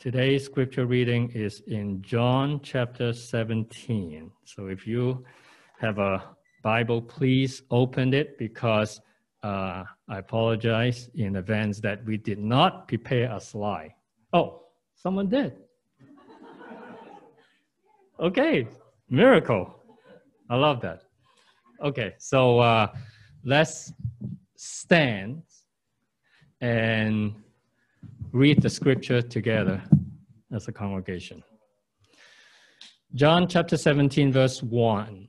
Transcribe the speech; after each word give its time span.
Today's 0.00 0.46
scripture 0.46 0.86
reading 0.86 1.30
is 1.32 1.60
in 1.66 2.00
John 2.00 2.60
chapter 2.62 3.12
17. 3.12 4.30
So 4.46 4.68
if 4.68 4.86
you 4.86 5.26
have 5.78 5.98
a 5.98 6.24
Bible, 6.62 7.02
please 7.02 7.64
open 7.70 8.14
it 8.14 8.38
because 8.38 9.02
uh, 9.42 9.84
I 10.08 10.18
apologize 10.18 11.10
in 11.16 11.36
advance 11.36 11.80
that 11.80 12.02
we 12.06 12.16
did 12.16 12.38
not 12.38 12.88
prepare 12.88 13.30
a 13.30 13.38
slide. 13.38 13.92
Oh, 14.32 14.62
someone 14.94 15.28
did. 15.28 15.52
okay, 18.18 18.68
miracle. 19.10 19.82
I 20.48 20.56
love 20.56 20.80
that. 20.80 21.02
Okay, 21.84 22.14
so 22.16 22.58
uh, 22.60 22.86
let's 23.44 23.92
stand 24.56 25.42
and 26.62 27.34
read 28.32 28.62
the 28.62 28.70
scripture 28.70 29.22
together 29.22 29.82
as 30.52 30.68
a 30.68 30.72
congregation. 30.72 31.42
John 33.14 33.48
chapter 33.48 33.76
17, 33.76 34.30
verse 34.30 34.62
1. 34.62 35.28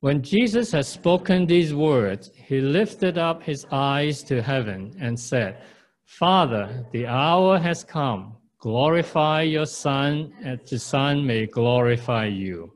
When 0.00 0.22
Jesus 0.22 0.72
had 0.72 0.84
spoken 0.84 1.46
these 1.46 1.72
words, 1.72 2.30
he 2.34 2.60
lifted 2.60 3.16
up 3.16 3.42
his 3.42 3.66
eyes 3.70 4.22
to 4.24 4.42
heaven 4.42 4.94
and 5.00 5.18
said, 5.18 5.62
Father, 6.04 6.84
the 6.92 7.06
hour 7.06 7.58
has 7.58 7.84
come. 7.84 8.36
Glorify 8.58 9.42
your 9.42 9.64
Son, 9.64 10.32
and 10.44 10.60
the 10.68 10.78
Son 10.78 11.26
may 11.26 11.46
glorify 11.46 12.26
you. 12.26 12.72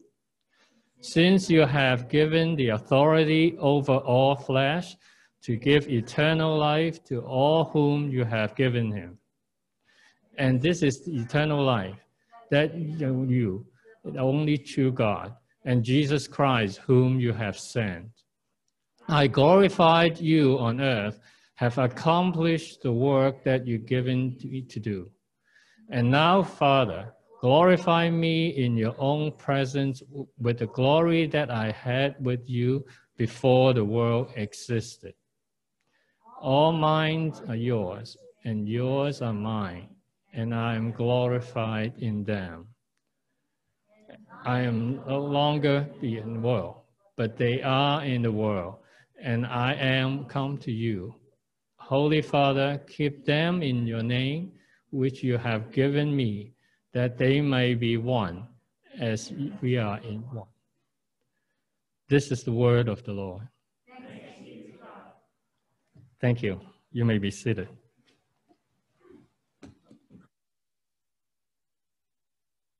Since 1.01 1.51
you 1.51 1.67
have 1.67 2.09
given 2.09 2.57
the 2.57 2.71
authority 2.71 3.57
over 3.59 3.97
all 3.97 4.35
flesh 4.35 4.97
to 5.43 5.57
give 5.57 5.89
eternal 5.89 6.57
life 6.57 7.05
to 7.05 7.21
all 7.21 7.65
whom 7.65 8.11
you 8.11 8.25
have 8.25 8.57
given 8.57 8.91
him. 8.91 9.19
And 10.39 10.61
this 10.61 10.83
is 10.83 11.09
eternal 11.09 11.65
life, 11.65 11.97
that 12.51 12.75
you, 12.75 13.67
the 14.05 14.19
only 14.19 14.59
true 14.59 14.93
God, 14.93 15.35
and 15.65 15.83
Jesus 15.83 16.29
Christ, 16.29 16.79
whom 16.79 17.19
you 17.19 17.33
have 17.33 17.59
sent. 17.59 18.09
I 19.09 19.27
glorified 19.27 20.21
you 20.21 20.59
on 20.59 20.81
earth, 20.81 21.21
have 21.55 21.79
accomplished 21.79 22.83
the 22.83 22.93
work 22.93 23.43
that 23.45 23.67
you've 23.67 23.87
given 23.87 24.37
to, 24.39 24.61
to 24.63 24.81
do. 24.81 25.11
And 25.91 26.11
now, 26.11 26.43
Father, 26.43 27.15
glorify 27.41 28.11
me 28.11 28.49
in 28.49 28.77
your 28.77 28.95
own 28.99 29.33
presence 29.33 30.03
with 30.39 30.59
the 30.59 30.67
glory 30.67 31.27
that 31.29 31.51
I 31.51 31.71
had 31.71 32.17
with 32.23 32.49
you 32.49 32.85
before 33.17 33.73
the 33.73 33.85
world 33.85 34.33
existed. 34.37 35.15
All 36.41 36.73
minds 36.73 37.41
are 37.49 37.57
yours, 37.57 38.17
and 38.45 38.69
yours 38.69 39.23
are 39.23 39.33
mine 39.33 39.96
and 40.33 40.55
I 40.55 40.75
am 40.75 40.93
glorified 40.93 41.95
in 41.99 42.25
them. 42.25 42.69
I 44.45 44.61
am 44.61 45.03
no 45.07 45.21
longer 45.21 45.89
in 46.03 46.35
the 46.35 46.41
world, 46.41 46.77
but 47.17 47.37
they 47.37 47.63
are 47.63 48.05
in 48.05 48.23
the 48.23 48.33
world, 48.33 48.77
and 49.21 49.47
I 49.47 49.75
am 49.75 50.25
come 50.27 50.59
to 50.59 50.73
you. 50.73 51.15
Holy 51.77 52.23
Father, 52.23 52.81
keep 52.89 53.25
them 53.25 53.63
in 53.63 53.87
your 53.87 54.03
name, 54.03 54.53
which 54.91 55.23
you 55.23 55.39
have 55.39 55.73
given 55.73 56.15
me, 56.15 56.53
that 56.93 57.19
they 57.19 57.41
may 57.41 57.75
be 57.75 57.97
one, 57.97 58.47
as 58.99 59.33
we 59.61 59.79
are 59.79 59.99
in 60.01 60.21
one. 60.33 60.49
This 62.09 62.31
is 62.31 62.45
the 62.45 62.53
word 62.53 62.89
of 62.89 63.03
the 63.05 63.13
Lord. 63.13 63.49
Thank 66.21 66.43
you. 66.43 66.61
You 66.93 67.05
may 67.05 67.19
be 67.19 67.31
seated. 67.31 67.69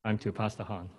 I'm 0.07 0.17
to 0.19 0.31
Pastor 0.31 0.63
Han. 0.63 0.89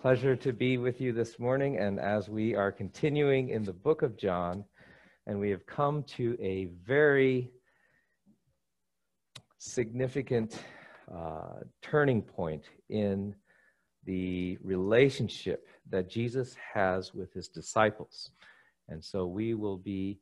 Pleasure 0.00 0.36
to 0.36 0.52
be 0.52 0.78
with 0.78 1.00
you 1.00 1.12
this 1.12 1.40
morning. 1.40 1.78
And 1.78 1.98
as 1.98 2.28
we 2.28 2.54
are 2.54 2.70
continuing 2.70 3.48
in 3.48 3.64
the 3.64 3.72
book 3.72 4.02
of 4.02 4.16
John, 4.16 4.64
and 5.26 5.40
we 5.40 5.50
have 5.50 5.66
come 5.66 6.04
to 6.16 6.38
a 6.40 6.66
very 6.86 7.50
significant 9.58 10.60
uh, 11.14 11.60
turning 11.82 12.22
point 12.22 12.64
in 12.88 13.34
the 14.04 14.58
relationship 14.62 15.66
that 15.90 16.08
Jesus 16.08 16.56
has 16.74 17.14
with 17.14 17.32
his 17.32 17.48
disciples. 17.48 18.30
And 18.88 19.04
so 19.04 19.26
we 19.26 19.54
will 19.54 19.78
be 19.78 20.18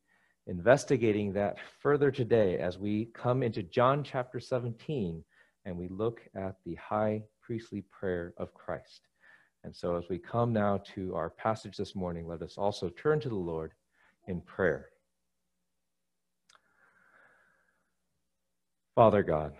investigating 0.47 1.33
that 1.33 1.57
further 1.81 2.11
today 2.11 2.59
as 2.59 2.79
we 2.79 3.07
come 3.15 3.43
into 3.43 3.63
John 3.63 4.05
chapter 4.05 4.41
17 4.41 5.25
and 5.65 5.77
we 5.77 5.89
look 5.89 6.21
at 6.35 6.57
the 6.65 6.77
high 6.77 7.23
priestly 7.43 7.85
prayer 7.91 8.33
of 8.39 8.55
Christ. 8.55 9.03
And 9.65 9.75
so 9.75 9.97
as 9.97 10.05
we 10.09 10.19
come 10.19 10.53
now 10.53 10.81
to 10.95 11.15
our 11.17 11.31
passage 11.31 11.77
this 11.77 11.97
morning, 11.97 12.29
let 12.29 12.43
us 12.43 12.57
also 12.57 12.89
turn 12.91 13.19
to 13.21 13.29
the 13.29 13.35
Lord 13.35 13.73
in 14.29 14.41
prayer. 14.41 14.91
Father 18.95 19.23
God, 19.23 19.53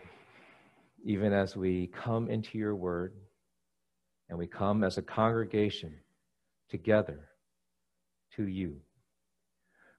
even 1.07 1.33
as 1.33 1.57
we 1.57 1.87
come 1.87 2.29
into 2.29 2.59
your 2.59 2.75
word 2.75 3.15
and 4.29 4.37
we 4.37 4.49
come 4.49 4.83
as 4.83 4.99
a 4.99 5.03
congregation 5.03 5.95
together 6.69 7.29
to 8.35 8.49
you, 8.49 8.75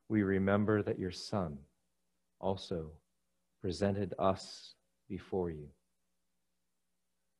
we 0.10 0.22
remember 0.22 0.84
that 0.84 1.00
your 1.00 1.12
Son 1.12 1.58
also 2.42 2.92
presented 3.62 4.14
us 4.20 4.74
before 5.08 5.50
you. 5.50 5.70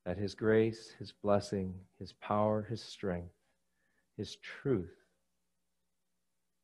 That 0.06 0.18
his 0.18 0.34
grace, 0.34 0.94
his 0.98 1.12
blessing, 1.12 1.74
his 2.00 2.14
power, 2.14 2.66
his 2.70 2.82
strength, 2.82 3.36
his 4.16 4.38
truth 4.38 4.96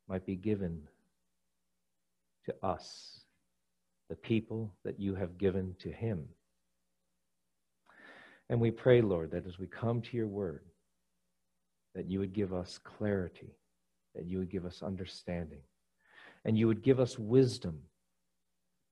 might 0.08 0.24
be 0.24 0.36
given 0.36 0.80
to 2.46 2.54
us, 2.62 3.20
the 4.08 4.16
people 4.16 4.72
that 4.86 4.98
you 4.98 5.14
have 5.14 5.36
given 5.36 5.76
to 5.80 5.92
him. 5.92 6.26
And 8.50 8.60
we 8.60 8.70
pray, 8.70 9.00
Lord, 9.00 9.30
that 9.30 9.46
as 9.46 9.58
we 9.58 9.66
come 9.66 10.02
to 10.02 10.16
your 10.16 10.26
word, 10.26 10.64
that 11.94 12.10
you 12.10 12.18
would 12.18 12.32
give 12.32 12.52
us 12.52 12.78
clarity, 12.78 13.56
that 14.14 14.26
you 14.26 14.38
would 14.38 14.50
give 14.50 14.66
us 14.66 14.82
understanding, 14.82 15.62
and 16.44 16.58
you 16.58 16.66
would 16.66 16.82
give 16.82 17.00
us 17.00 17.18
wisdom 17.18 17.80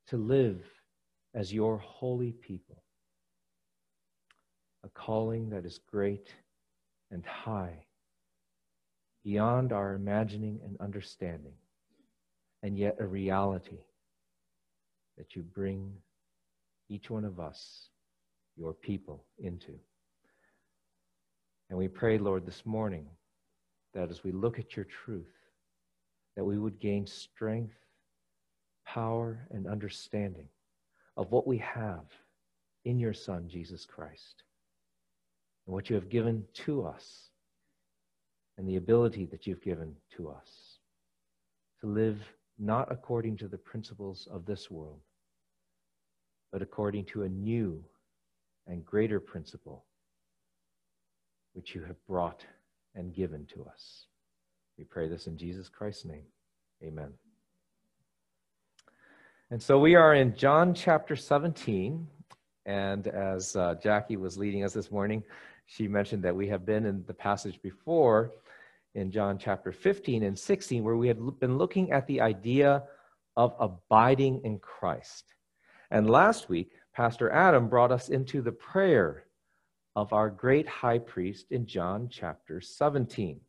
to 0.09 0.17
live 0.17 0.65
as 1.35 1.53
your 1.53 1.79
holy 1.79 2.33
people. 2.33 2.83
A 4.85 4.89
calling 4.89 5.51
that 5.51 5.65
is 5.65 5.79
great 5.79 6.35
and 7.11 7.25
high, 7.25 7.85
beyond 9.23 9.73
our 9.73 9.95
imagining 9.95 10.61
and 10.65 10.77
understanding, 10.81 11.55
and 12.63 12.79
yet 12.79 12.97
a 12.99 13.07
reality 13.07 13.79
that 15.19 15.37
you 15.37 15.43
bring 15.43 15.93
each 16.89 17.11
one 17.11 17.25
of 17.25 17.39
us 17.39 17.91
your 18.63 18.73
people 18.75 19.25
into. 19.41 19.73
And 21.69 21.77
we 21.77 21.89
pray, 21.89 22.17
Lord, 22.17 22.47
this 22.47 22.65
morning 22.65 23.09
that 23.93 24.09
as 24.09 24.23
we 24.23 24.31
look 24.31 24.61
at 24.61 24.77
your 24.77 24.85
truth, 24.85 25.35
that 26.37 26.45
we 26.45 26.59
would 26.59 26.79
gain 26.79 27.05
strength, 27.05 27.75
power, 28.87 29.49
and 29.51 29.67
understanding 29.67 30.47
of 31.17 31.33
what 31.33 31.45
we 31.45 31.59
have 31.59 32.05
in 32.85 33.01
your 33.01 33.13
Son, 33.13 33.49
Jesus 33.49 33.85
Christ, 33.85 34.45
and 35.67 35.75
what 35.75 35.91
you 35.91 35.97
have 35.97 36.09
given 36.09 36.45
to 36.55 36.87
us, 36.87 37.31
and 38.59 38.69
the 38.69 38.77
ability 38.77 39.27
that 39.27 39.45
you've 39.45 39.63
given 39.63 39.97
to 40.17 40.29
us 40.31 40.79
to 41.81 41.89
live 41.89 42.21
not 42.61 42.93
according 42.93 43.37
to 43.39 43.49
the 43.49 43.59
principles 43.59 44.29
of 44.31 44.47
this 44.47 44.71
world, 44.71 45.01
but 46.53 46.63
according 46.63 47.05
to 47.07 47.25
a 47.25 47.29
new 47.29 47.85
and 48.67 48.85
greater 48.85 49.21
principle 49.21 49.85
which 51.55 51.75
you 51.75 51.83
have 51.83 51.97
brought 52.07 52.45
and 52.95 53.15
given 53.15 53.47
to 53.47 53.65
us. 53.65 54.07
We 54.79 54.85
pray 54.85 55.09
this 55.09 55.27
in 55.27 55.37
Jesus 55.37 55.69
Christ's 55.69 56.07
name. 56.07 56.25
Amen. 56.83 57.13
And 59.51 59.63
so 59.63 59.79
we 59.79 59.95
are 59.95 60.15
in 60.15 60.35
John 60.35 60.75
chapter 60.75 61.15
17. 61.15 62.07
And 62.65 63.07
as 63.09 63.55
uh, 63.57 63.75
Jackie 63.83 64.17
was 64.17 64.39
leading 64.39 64.65
us 64.65 64.73
this 64.73 64.91
morning, 64.91 65.23
she 65.67 65.89
mentioned 65.89 66.23
that 66.23 66.35
we 66.35 66.49
have 66.49 66.65
been 66.65 66.87
in 66.87 67.05
the 67.07 67.15
passage 67.15 67.61
before 67.63 68.33
in 68.95 69.11
John 69.11 69.39
chapter 69.39 69.73
15 69.73 70.23
and 70.23 70.39
16, 70.39 70.85
where 70.85 70.97
we 70.97 71.09
had 71.09 71.19
been 71.39 71.59
looking 71.59 71.93
at 71.93 72.07
the 72.07 72.21
idea 72.21 72.85
of 73.37 73.55
abiding 73.59 74.41
in 74.45 74.59
Christ. 74.59 75.25
And 75.91 76.09
last 76.09 76.49
week, 76.49 76.71
Pastor 76.95 77.31
Adam 77.31 77.69
brought 77.69 77.91
us 77.91 78.11
into 78.11 78.43
the 78.43 78.53
prayer 78.53 79.25
of 79.97 80.13
our 80.13 80.29
great 80.29 80.69
high 80.69 80.99
priest 80.99 81.47
in 81.51 81.67
John 81.67 82.09
chapter 82.11 82.61
17. 82.61 83.41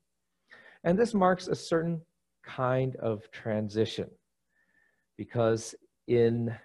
And 0.86 0.98
this 0.98 1.14
marks 1.14 1.48
a 1.48 1.56
certain 1.56 2.02
kind 2.44 2.96
of 2.98 3.30
transition 3.32 4.10
because 5.18 5.76
in 6.08 6.56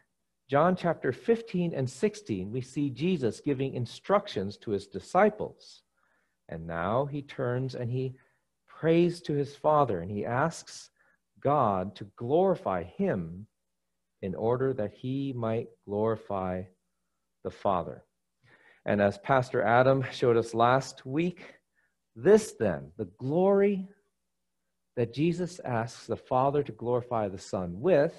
John 0.48 0.76
chapter 0.76 1.12
15 1.12 1.74
and 1.74 1.88
16, 1.88 2.50
we 2.50 2.60
see 2.60 2.90
Jesus 2.90 3.40
giving 3.40 3.74
instructions 3.74 4.56
to 4.58 4.70
his 4.70 4.86
disciples. 4.86 5.82
And 6.48 6.66
now 6.66 7.06
he 7.06 7.22
turns 7.22 7.74
and 7.74 7.90
he 7.90 8.14
prays 8.68 9.20
to 9.22 9.34
his 9.34 9.54
Father 9.56 10.00
and 10.00 10.10
he 10.10 10.24
asks 10.24 10.90
God 11.40 11.96
to 11.96 12.04
glorify 12.16 12.84
him 12.84 13.46
in 14.22 14.34
order 14.34 14.72
that 14.72 14.92
he 14.92 15.32
might 15.32 15.68
glorify 15.84 16.62
the 17.44 17.50
Father. 17.50 18.04
And 18.84 19.00
as 19.00 19.18
Pastor 19.18 19.62
Adam 19.62 20.04
showed 20.12 20.36
us 20.36 20.54
last 20.54 21.06
week, 21.06 21.54
this 22.16 22.54
then, 22.58 22.90
the 22.96 23.08
glory 23.18 23.88
that 24.96 25.14
Jesus 25.14 25.60
asks 25.64 26.06
the 26.06 26.16
Father 26.16 26.62
to 26.62 26.72
glorify 26.72 27.28
the 27.28 27.38
Son 27.38 27.80
with, 27.80 28.14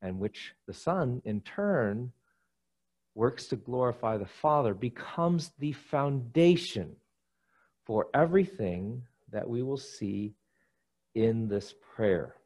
and 0.00 0.20
which 0.20 0.54
the 0.66 0.74
Son 0.74 1.20
in 1.24 1.40
turn 1.40 2.12
works 3.18 3.48
to 3.48 3.56
glorify 3.56 4.16
the 4.16 4.26
Father, 4.26 4.74
becomes 4.74 5.50
the 5.58 5.72
foundation 5.72 6.94
for 7.84 8.06
everything 8.14 9.02
that 9.32 9.48
we 9.48 9.60
will 9.60 9.76
see 9.76 10.34
in 11.16 11.48
this 11.48 11.74
prayer. 11.96 12.36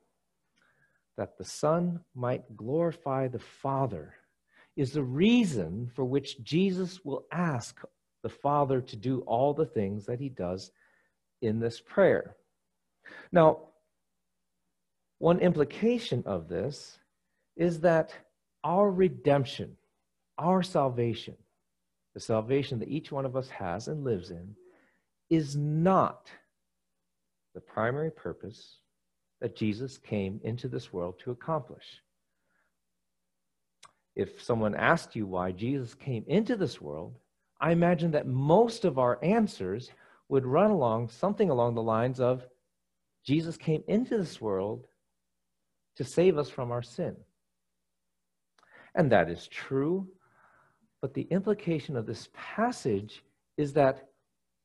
That 1.16 1.36
the 1.38 1.44
Son 1.44 2.00
might 2.14 2.56
glorify 2.56 3.28
the 3.28 3.38
Father 3.38 4.14
is 4.76 4.92
the 4.92 5.02
reason 5.02 5.90
for 5.94 6.04
which 6.04 6.42
Jesus 6.42 7.04
will 7.04 7.26
ask 7.30 7.80
the 8.22 8.28
Father 8.28 8.80
to 8.80 8.96
do 8.96 9.20
all 9.20 9.52
the 9.52 9.66
things 9.66 10.06
that 10.06 10.20
he 10.20 10.28
does 10.28 10.70
in 11.42 11.60
this 11.60 11.80
prayer. 11.80 12.36
Now, 13.30 13.58
one 15.18 15.40
implication 15.40 16.22
of 16.24 16.48
this 16.48 16.98
is 17.56 17.80
that 17.80 18.14
our 18.64 18.90
redemption, 18.90 19.76
our 20.38 20.62
salvation, 20.62 21.36
the 22.14 22.20
salvation 22.20 22.78
that 22.78 22.88
each 22.88 23.12
one 23.12 23.24
of 23.26 23.36
us 23.36 23.48
has 23.50 23.88
and 23.88 24.04
lives 24.04 24.30
in, 24.30 24.54
is 25.30 25.56
not 25.56 26.30
the 27.54 27.60
primary 27.60 28.10
purpose 28.10 28.78
that 29.42 29.56
Jesus 29.56 29.98
came 29.98 30.40
into 30.44 30.68
this 30.68 30.92
world 30.92 31.18
to 31.18 31.32
accomplish. 31.32 32.00
If 34.14 34.40
someone 34.40 34.76
asked 34.76 35.16
you 35.16 35.26
why 35.26 35.50
Jesus 35.50 35.94
came 35.94 36.24
into 36.28 36.54
this 36.54 36.80
world, 36.80 37.16
I 37.60 37.72
imagine 37.72 38.12
that 38.12 38.28
most 38.28 38.84
of 38.84 39.00
our 39.00 39.18
answers 39.20 39.90
would 40.28 40.46
run 40.46 40.70
along 40.70 41.08
something 41.08 41.50
along 41.50 41.74
the 41.74 41.82
lines 41.82 42.20
of 42.20 42.44
Jesus 43.26 43.56
came 43.56 43.82
into 43.88 44.16
this 44.16 44.40
world 44.40 44.86
to 45.96 46.04
save 46.04 46.38
us 46.38 46.48
from 46.48 46.70
our 46.70 46.82
sin. 46.82 47.16
And 48.94 49.10
that 49.10 49.28
is 49.28 49.48
true, 49.48 50.06
but 51.00 51.14
the 51.14 51.26
implication 51.32 51.96
of 51.96 52.06
this 52.06 52.28
passage 52.32 53.24
is 53.56 53.72
that 53.72 54.08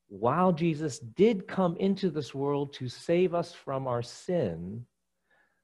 while 0.08 0.52
Jesus 0.52 1.00
did 1.00 1.48
come 1.48 1.76
into 1.78 2.10
this 2.10 2.34
world 2.34 2.74
to 2.74 2.88
save 2.88 3.34
us 3.34 3.54
from 3.54 3.88
our 3.88 4.02
sin, 4.02 4.86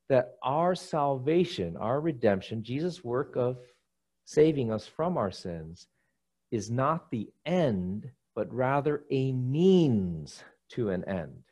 that 0.10 0.36
our 0.44 0.75
salvation, 0.75 1.78
our 1.78 2.01
redemption, 2.01 2.63
Jesus' 2.63 3.04
work 3.04 3.36
of 3.36 3.57
saving 4.25 4.72
us 4.72 4.86
from 4.86 5.18
our 5.18 5.31
sins, 5.31 5.88
is 6.51 6.69
not 6.69 7.10
the 7.10 7.30
end, 7.45 8.10
but 8.36 8.54
rather 8.54 9.04
a 9.10 9.31
means 9.31 10.44
to 10.69 10.89
an 10.89 11.04
end. 11.06 11.44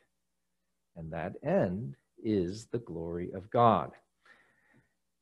And 0.96 1.12
that 1.12 1.34
end 1.42 1.96
is 2.22 2.66
the 2.66 2.78
glory 2.78 3.32
of 3.32 3.50
God. 3.50 3.92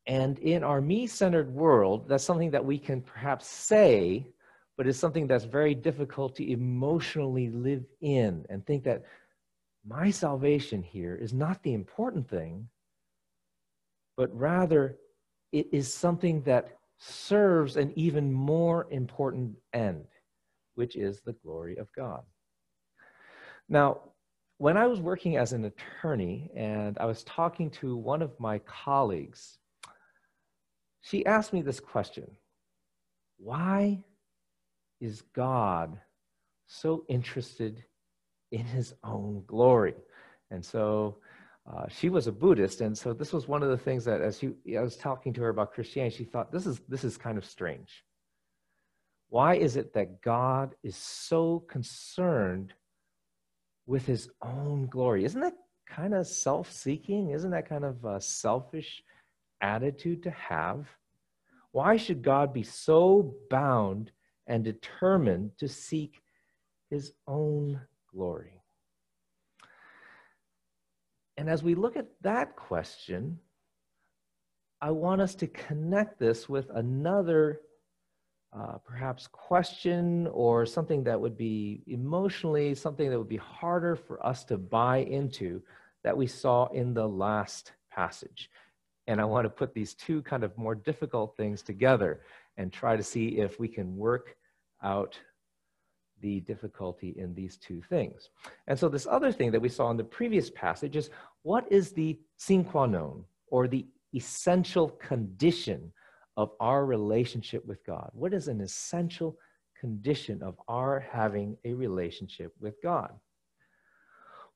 And 0.06 0.38
in 0.40 0.64
our 0.64 0.80
me 0.80 1.06
centered 1.06 1.54
world, 1.54 2.08
that's 2.08 2.24
something 2.24 2.50
that 2.50 2.64
we 2.64 2.78
can 2.78 3.00
perhaps 3.00 3.46
say, 3.46 4.26
but 4.80 4.86
it's 4.86 4.98
something 4.98 5.26
that's 5.26 5.44
very 5.44 5.74
difficult 5.74 6.34
to 6.34 6.50
emotionally 6.50 7.50
live 7.50 7.84
in 8.00 8.46
and 8.48 8.64
think 8.64 8.82
that 8.82 9.02
my 9.86 10.10
salvation 10.10 10.82
here 10.82 11.14
is 11.14 11.34
not 11.34 11.62
the 11.62 11.74
important 11.74 12.26
thing, 12.30 12.66
but 14.16 14.34
rather 14.34 14.96
it 15.52 15.68
is 15.70 15.92
something 15.92 16.40
that 16.44 16.78
serves 16.96 17.76
an 17.76 17.92
even 17.94 18.32
more 18.32 18.86
important 18.90 19.54
end, 19.74 20.06
which 20.76 20.96
is 20.96 21.20
the 21.20 21.34
glory 21.44 21.76
of 21.76 21.92
God. 21.94 22.22
Now, 23.68 24.00
when 24.56 24.78
I 24.78 24.86
was 24.86 24.98
working 24.98 25.36
as 25.36 25.52
an 25.52 25.66
attorney 25.66 26.50
and 26.56 26.96
I 26.96 27.04
was 27.04 27.22
talking 27.24 27.68
to 27.82 27.96
one 27.96 28.22
of 28.22 28.32
my 28.40 28.60
colleagues, 28.60 29.58
she 31.02 31.26
asked 31.26 31.52
me 31.52 31.60
this 31.60 31.80
question 31.80 32.30
Why 33.36 34.04
is 35.00 35.22
God 35.34 35.98
so 36.66 37.04
interested 37.08 37.84
in 38.52 38.64
his 38.64 38.94
own 39.02 39.44
glory? 39.46 39.94
And 40.50 40.64
so 40.64 41.18
uh, 41.70 41.86
she 41.88 42.08
was 42.08 42.26
a 42.26 42.32
Buddhist, 42.32 42.80
and 42.80 42.96
so 42.96 43.12
this 43.12 43.32
was 43.32 43.46
one 43.46 43.62
of 43.62 43.68
the 43.68 43.76
things 43.76 44.04
that, 44.04 44.20
as 44.20 44.38
she, 44.38 44.54
I 44.76 44.80
was 44.80 44.96
talking 44.96 45.32
to 45.34 45.42
her 45.42 45.50
about 45.50 45.72
Christianity, 45.72 46.16
she 46.16 46.24
thought 46.24 46.50
this 46.50 46.66
is 46.66 46.80
this 46.88 47.04
is 47.04 47.16
kind 47.16 47.38
of 47.38 47.44
strange. 47.44 48.04
Why 49.28 49.54
is 49.54 49.76
it 49.76 49.92
that 49.94 50.22
God 50.22 50.74
is 50.82 50.96
so 50.96 51.60
concerned 51.68 52.72
with 53.86 54.06
His 54.06 54.28
own 54.42 54.86
glory? 54.86 55.24
Isn't 55.24 55.42
that 55.42 55.56
kind 55.88 56.14
of 56.14 56.26
self-seeking? 56.26 57.30
Isn't 57.30 57.50
that 57.52 57.68
kind 57.68 57.84
of 57.84 58.04
a 58.04 58.20
selfish 58.20 59.02
attitude 59.60 60.24
to 60.24 60.30
have? 60.30 60.88
Why 61.72 61.96
should 61.96 62.22
God 62.22 62.52
be 62.52 62.64
so 62.64 63.34
bound 63.50 64.10
and 64.50 64.64
determined 64.64 65.52
to 65.58 65.68
seek 65.68 66.20
His 66.90 67.12
own 67.26 67.80
glory? 68.12 68.60
And 71.38 71.48
as 71.48 71.62
we 71.62 71.74
look 71.74 71.96
at 71.96 72.08
that 72.20 72.56
question, 72.56 73.38
I 74.82 74.90
want 74.90 75.22
us 75.22 75.34
to 75.36 75.46
connect 75.46 76.18
this 76.18 76.48
with 76.48 76.68
another 76.74 77.60
uh, 78.52 78.78
perhaps 78.84 79.28
question 79.28 80.26
or 80.32 80.66
something 80.66 81.04
that 81.04 81.20
would 81.20 81.38
be 81.38 81.82
emotionally 81.86 82.74
something 82.74 83.08
that 83.08 83.16
would 83.18 83.28
be 83.28 83.36
harder 83.36 83.94
for 83.94 84.24
us 84.26 84.42
to 84.44 84.58
buy 84.58 84.98
into 84.98 85.62
that 86.02 86.16
we 86.16 86.26
saw 86.26 86.66
in 86.72 86.92
the 86.92 87.06
last 87.06 87.72
passage. 87.92 88.50
And 89.06 89.20
I 89.20 89.24
want 89.24 89.44
to 89.44 89.50
put 89.50 89.72
these 89.72 89.94
two 89.94 90.22
kind 90.22 90.42
of 90.42 90.56
more 90.58 90.74
difficult 90.74 91.36
things 91.36 91.62
together 91.62 92.22
and 92.56 92.72
try 92.72 92.96
to 92.96 93.02
see 93.02 93.38
if 93.38 93.60
we 93.60 93.68
can 93.68 93.96
work 93.96 94.36
out 94.82 95.18
the 96.20 96.40
difficulty 96.40 97.14
in 97.16 97.34
these 97.34 97.56
two 97.56 97.80
things. 97.88 98.28
And 98.66 98.78
so, 98.78 98.88
this 98.88 99.06
other 99.06 99.32
thing 99.32 99.50
that 99.52 99.60
we 99.60 99.68
saw 99.68 99.90
in 99.90 99.96
the 99.96 100.04
previous 100.04 100.50
passage 100.50 100.96
is 100.96 101.10
what 101.42 101.70
is 101.70 101.92
the 101.92 102.18
sine 102.36 102.64
qua 102.64 102.86
non 102.86 103.24
or 103.48 103.66
the 103.66 103.86
essential 104.14 104.90
condition 104.90 105.92
of 106.36 106.50
our 106.60 106.84
relationship 106.84 107.64
with 107.66 107.84
God? 107.84 108.10
What 108.12 108.34
is 108.34 108.48
an 108.48 108.60
essential 108.60 109.38
condition 109.78 110.42
of 110.42 110.56
our 110.68 111.00
having 111.00 111.56
a 111.64 111.72
relationship 111.72 112.52
with 112.60 112.74
God? 112.82 113.12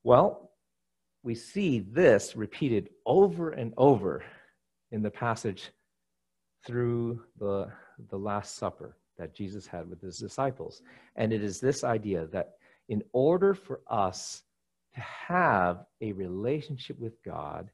Well, 0.02 0.50
we 1.22 1.34
see 1.34 1.80
this 1.80 2.36
repeated 2.36 2.90
over 3.06 3.50
and 3.50 3.72
over 3.78 4.22
in 4.92 5.02
the 5.02 5.10
passage 5.10 5.70
through 6.66 7.22
the, 7.38 7.70
the 8.10 8.18
Last 8.18 8.56
Supper 8.56 8.96
that 9.18 9.34
Jesus 9.34 9.66
had 9.66 9.88
with 9.88 10.00
his 10.00 10.18
disciples. 10.18 10.82
And 11.16 11.32
it 11.32 11.42
is 11.42 11.60
this 11.60 11.84
idea 11.84 12.26
that 12.26 12.54
in 12.88 13.02
order 13.12 13.54
for 13.54 13.80
us 13.88 14.42
to 14.94 15.00
have 15.00 15.84
a 16.00 16.12
relationship 16.12 16.98
with 16.98 17.22
God, 17.24 17.70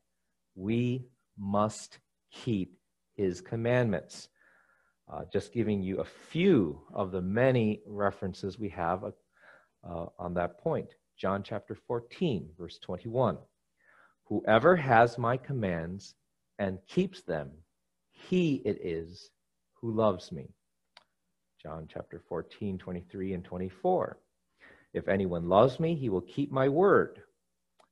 we 0.54 1.06
must 1.38 1.98
keep 2.32 2.78
his 3.14 3.40
commandments. 3.40 4.28
Uh, 5.12 5.22
just 5.32 5.52
giving 5.52 5.82
you 5.82 5.98
a 6.00 6.04
few 6.04 6.80
of 6.94 7.10
the 7.10 7.20
many 7.20 7.80
references 7.84 8.58
we 8.58 8.68
have 8.68 9.02
uh, 9.02 9.10
uh, 9.82 10.06
on 10.18 10.34
that 10.34 10.58
point. 10.58 10.88
John 11.18 11.42
chapter 11.42 11.74
14, 11.74 12.50
verse 12.56 12.78
21. 12.78 13.36
Whoever 14.26 14.76
has 14.76 15.18
my 15.18 15.36
commands 15.36 16.14
and 16.58 16.78
keeps 16.86 17.22
them, 17.22 17.50
he 18.12 18.62
it 18.64 18.78
is 18.82 19.30
who 19.80 19.92
loves 19.92 20.30
me. 20.30 20.54
John 21.62 21.86
chapter 21.92 22.22
14, 22.26 22.78
23 22.78 23.34
and 23.34 23.44
24. 23.44 24.18
If 24.94 25.08
anyone 25.08 25.46
loves 25.46 25.78
me, 25.78 25.94
he 25.94 26.08
will 26.08 26.22
keep 26.22 26.50
my 26.50 26.70
word, 26.70 27.20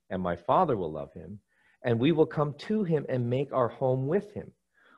and 0.09 0.23
my 0.23 0.37
Father 0.37 0.75
will 0.75 0.91
love 0.91 1.13
him, 1.13 1.41
and 1.85 2.01
we 2.01 2.13
will 2.13 2.25
come 2.25 2.55
to 2.61 2.83
him 2.85 3.05
and 3.11 3.29
make 3.29 3.53
our 3.53 3.69
home 3.69 4.07
with 4.07 4.33
him. 4.33 4.53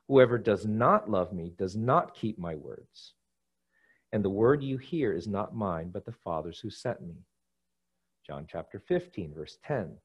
Whoever 0.06 0.38
does 0.38 0.66
not 0.66 1.10
love 1.10 1.32
me 1.32 1.52
does 1.58 1.74
not 1.74 2.14
keep 2.14 2.38
my 2.38 2.54
words. 2.54 3.14
And 4.12 4.24
the 4.24 4.30
word 4.30 4.62
you 4.62 4.78
hear 4.78 5.12
is 5.12 5.26
not 5.26 5.54
mine, 5.54 5.90
but 5.92 6.04
the 6.04 6.12
Father's 6.12 6.60
who 6.60 6.70
sent 6.70 7.00
me. 7.00 7.16
John 8.24 8.46
chapter 8.48 8.78
15, 8.78 9.34
verse 9.34 9.58
10. 9.66 9.96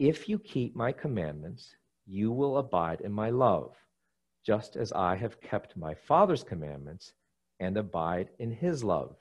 If 0.00 0.28
you 0.28 0.40
keep 0.40 0.74
my 0.74 0.90
commandments, 0.90 1.76
you 2.04 2.32
will 2.32 2.58
abide 2.58 3.00
in 3.02 3.12
my 3.12 3.30
love, 3.30 3.76
just 4.44 4.74
as 4.74 4.92
I 4.92 5.14
have 5.14 5.40
kept 5.40 5.76
my 5.76 5.94
Father's 5.94 6.42
commandments 6.42 7.12
and 7.60 7.76
abide 7.76 8.28
in 8.38 8.50
his 8.50 8.84
love. 8.84 9.16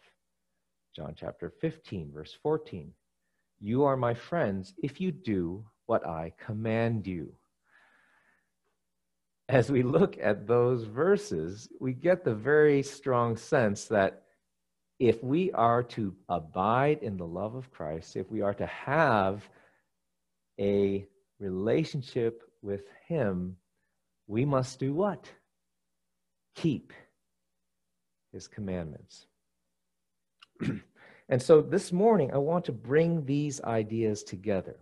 John 0.95 1.15
chapter 1.17 1.49
15, 1.61 2.11
verse 2.13 2.37
14. 2.41 2.93
You 3.59 3.83
are 3.83 3.97
my 3.97 4.13
friends 4.13 4.73
if 4.81 4.99
you 4.99 5.11
do 5.11 5.65
what 5.85 6.05
I 6.05 6.33
command 6.37 7.07
you 7.07 7.33
as 9.47 9.71
we 9.71 9.83
look 9.83 10.17
at 10.21 10.47
those 10.47 10.83
verses, 10.85 11.69
we 11.79 11.93
get 11.93 12.23
the 12.23 12.33
very 12.33 12.81
strong 12.81 13.37
sense 13.37 13.85
that 13.85 14.23
if 14.99 15.23
we 15.23 15.51
are 15.51 15.83
to 15.83 16.15
abide 16.29 17.03
in 17.03 17.17
the 17.17 17.27
love 17.27 17.55
of 17.55 17.71
Christ, 17.71 18.15
if 18.15 18.31
we 18.31 18.41
are 18.41 18.53
to 18.55 18.65
have 18.65 19.47
a 20.59 21.05
relationship 21.39 22.41
with 22.61 22.81
Him, 23.07 23.57
we 24.27 24.45
must 24.45 24.79
do 24.79 24.93
what? 24.93 25.29
Keep 26.55 26.93
His 28.35 28.49
commandments. 28.49 29.27
and 31.29 31.41
so 31.41 31.61
this 31.61 31.93
morning, 31.93 32.31
I 32.33 32.37
want 32.37 32.65
to 32.65 32.73
bring 32.73 33.25
these 33.25 33.61
ideas 33.61 34.23
together. 34.23 34.75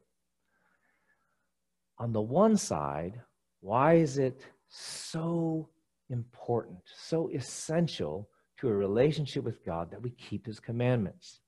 On 1.99 2.11
the 2.11 2.21
one 2.21 2.57
side, 2.57 3.21
why 3.61 3.93
is 3.93 4.17
it 4.17 4.47
so 4.69 5.69
important, 6.09 6.79
so 6.85 7.29
essential 7.29 8.27
to 8.57 8.69
a 8.69 8.73
relationship 8.73 9.43
with 9.43 9.63
God 9.63 9.91
that 9.91 10.01
we 10.01 10.09
keep 10.11 10.47
his 10.47 10.59
commandments. 10.59 11.41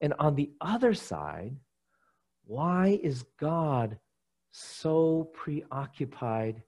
And 0.00 0.14
on 0.18 0.34
the 0.34 0.50
other 0.60 0.94
side, 0.94 1.54
why 2.44 2.98
is 3.04 3.24
God 3.38 3.98
so 4.50 5.30
preoccupied 5.32 6.60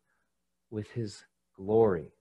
with 0.70 0.88
his 0.92 1.24
glory? 1.56 2.12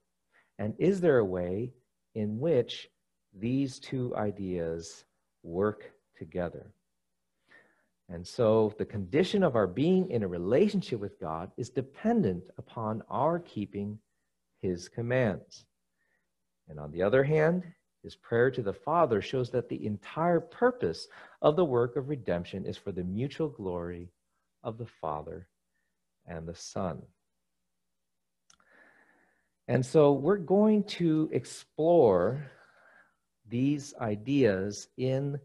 And 0.58 0.74
is 0.78 1.00
there 1.00 1.18
a 1.18 1.24
way 1.24 1.72
in 2.14 2.38
which 2.38 2.88
these 3.32 3.78
two 3.78 4.14
ideas 4.16 5.04
work 5.42 5.92
together? 6.16 6.72
And 8.08 8.26
so 8.26 8.74
the 8.78 8.84
condition 8.84 9.42
of 9.42 9.56
our 9.56 9.66
being 9.66 10.10
in 10.10 10.22
a 10.22 10.28
relationship 10.28 11.00
with 11.00 11.18
God 11.20 11.50
is 11.56 11.70
dependent 11.70 12.44
upon 12.58 13.02
our 13.08 13.38
keeping 13.38 13.98
his 14.60 14.88
commands. 14.88 15.64
And 16.68 16.78
on 16.78 16.90
the 16.90 17.02
other 17.02 17.24
hand, 17.24 17.64
his 18.02 18.16
prayer 18.16 18.50
to 18.50 18.62
the 18.62 18.72
Father 18.72 19.22
shows 19.22 19.50
that 19.50 19.68
the 19.68 19.86
entire 19.86 20.40
purpose 20.40 21.08
of 21.40 21.56
the 21.56 21.64
work 21.64 21.96
of 21.96 22.10
redemption 22.10 22.66
is 22.66 22.76
for 22.76 22.92
the 22.92 23.04
mutual 23.04 23.48
glory 23.48 24.10
of 24.62 24.76
the 24.76 24.86
Father 24.86 25.48
and 26.26 26.46
the 26.46 26.54
Son. 26.54 27.02
And 29.68 29.84
so 29.84 30.12
we're 30.12 30.36
going 30.36 30.84
to 30.84 31.30
explore 31.32 32.50
these 33.48 33.94
ideas 34.00 34.88
in 34.98 35.38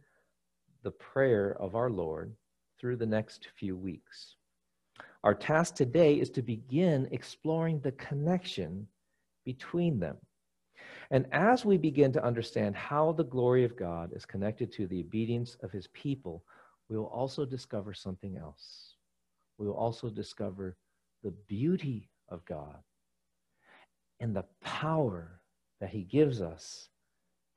the 0.84 0.92
prayer 0.92 1.56
of 1.60 1.76
our 1.76 1.90
Lord 1.90 2.36
through 2.80 2.98
the 2.98 3.06
next 3.06 3.48
few 3.58 3.78
weeks. 3.78 4.36
Our 5.24 5.34
task 5.34 5.76
today 5.76 6.16
is 6.16 6.30
to 6.32 6.42
begin 6.42 7.08
exploring 7.12 7.80
the 7.80 7.92
connection 7.94 8.88
between 9.46 10.00
them. 10.00 10.18
And 11.12 11.26
as 11.32 11.66
we 11.66 11.78
begin 11.78 12.12
to 12.14 12.24
understand 12.24 12.76
how 12.76 13.14
the 13.14 13.24
glory 13.24 13.64
of 13.64 13.76
God 13.76 14.12
is 14.14 14.26
connected 14.26 14.72
to 14.74 14.88
the 14.88 15.02
obedience 15.02 15.58
of 15.64 15.72
his 15.72 15.88
people, 15.88 16.44
we 16.90 16.98
will 16.98 17.08
also 17.08 17.46
discover 17.46 17.94
something 17.94 18.38
else. 18.38 18.96
We 19.58 19.68
will 19.68 19.76
also 19.76 20.10
discover 20.10 20.78
the 21.24 21.32
beauty 21.48 22.10
of 22.30 22.46
God 22.46 22.78
and 24.20 24.36
the 24.36 24.46
power 24.62 25.42
that 25.80 25.90
he 25.90 26.02
gives 26.02 26.42
us 26.42 26.90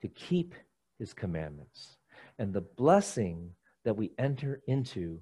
to 0.00 0.08
keep 0.08 0.54
his 0.98 1.12
commandments 1.12 1.96
and 2.38 2.52
the 2.52 2.60
blessing 2.60 3.50
that 3.84 3.96
we 3.96 4.12
enter 4.18 4.62
into 4.66 5.20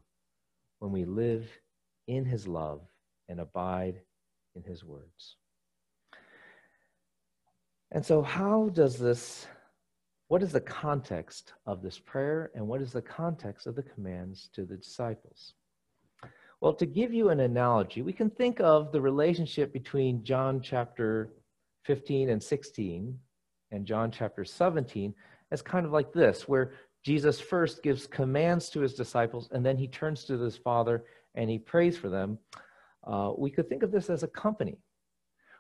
when 0.79 0.93
we 0.93 1.05
live 1.05 1.49
in 2.07 2.25
his 2.25 2.47
love 2.47 2.83
and 3.29 3.41
abide 3.41 4.01
in 4.55 4.63
his 4.63 4.85
words. 4.85 5.37
And 7.93 8.05
so, 8.05 8.23
how 8.23 8.69
does 8.71 8.99
this, 8.99 9.47
what 10.29 10.43
is 10.43 10.53
the 10.53 10.61
context 10.61 11.55
of 11.67 11.83
this 11.83 11.99
prayer, 11.99 12.51
and 12.55 12.67
what 12.67 12.81
is 12.81 12.93
the 12.93 13.03
context 13.03 13.67
of 13.67 13.75
the 13.75 13.83
commands 13.83 14.49
to 14.55 14.65
the 14.65 14.77
disciples? 14.77 15.55
Well, 16.61 16.75
to 16.75 16.85
give 16.85 17.15
you 17.15 17.31
an 17.31 17.41
analogy, 17.41 18.03
we 18.03 18.13
can 18.13 18.29
think 18.29 18.61
of 18.61 18.93
the 18.93 19.01
relationship 19.01 19.73
between 19.73 20.23
John 20.25 20.61
chapter 20.61 21.33
15 21.85 22.29
and 22.29 22.43
16 22.43 23.19
and 23.71 23.87
John 23.87 24.11
chapter 24.11 24.45
17 24.45 25.15
as 25.51 25.63
kind 25.63 25.87
of 25.87 25.93
like 25.93 26.13
this, 26.13 26.47
where 26.47 26.73
Jesus 27.03 27.41
first 27.41 27.83
gives 27.83 28.07
commands 28.07 28.69
to 28.71 28.81
his 28.81 28.93
disciples, 28.93 29.49
and 29.53 29.65
then 29.65 29.79
he 29.79 29.89
turns 29.89 30.25
to 30.25 30.39
his 30.39 30.59
Father 30.59 31.05
and 31.35 31.49
he 31.49 31.59
prays 31.59 31.97
for 31.97 32.11
them. 32.11 32.39
Uh, 33.07 33.33
we 33.39 33.51
could 33.51 33.69
think 33.71 33.83
of 33.83 33.91
this 33.91 34.11
as 34.11 34.23
a 34.23 34.29
company, 34.29 34.77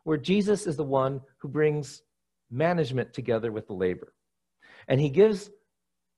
where 0.04 0.18
Jesus 0.18 0.66
is 0.66 0.76
the 0.76 0.84
one 0.84 1.22
who 1.38 1.48
brings 1.48 2.02
management 2.50 3.14
together 3.14 3.50
with 3.50 3.66
the 3.66 3.72
labor. 3.72 4.12
And 4.86 5.00
he 5.00 5.08
gives 5.08 5.50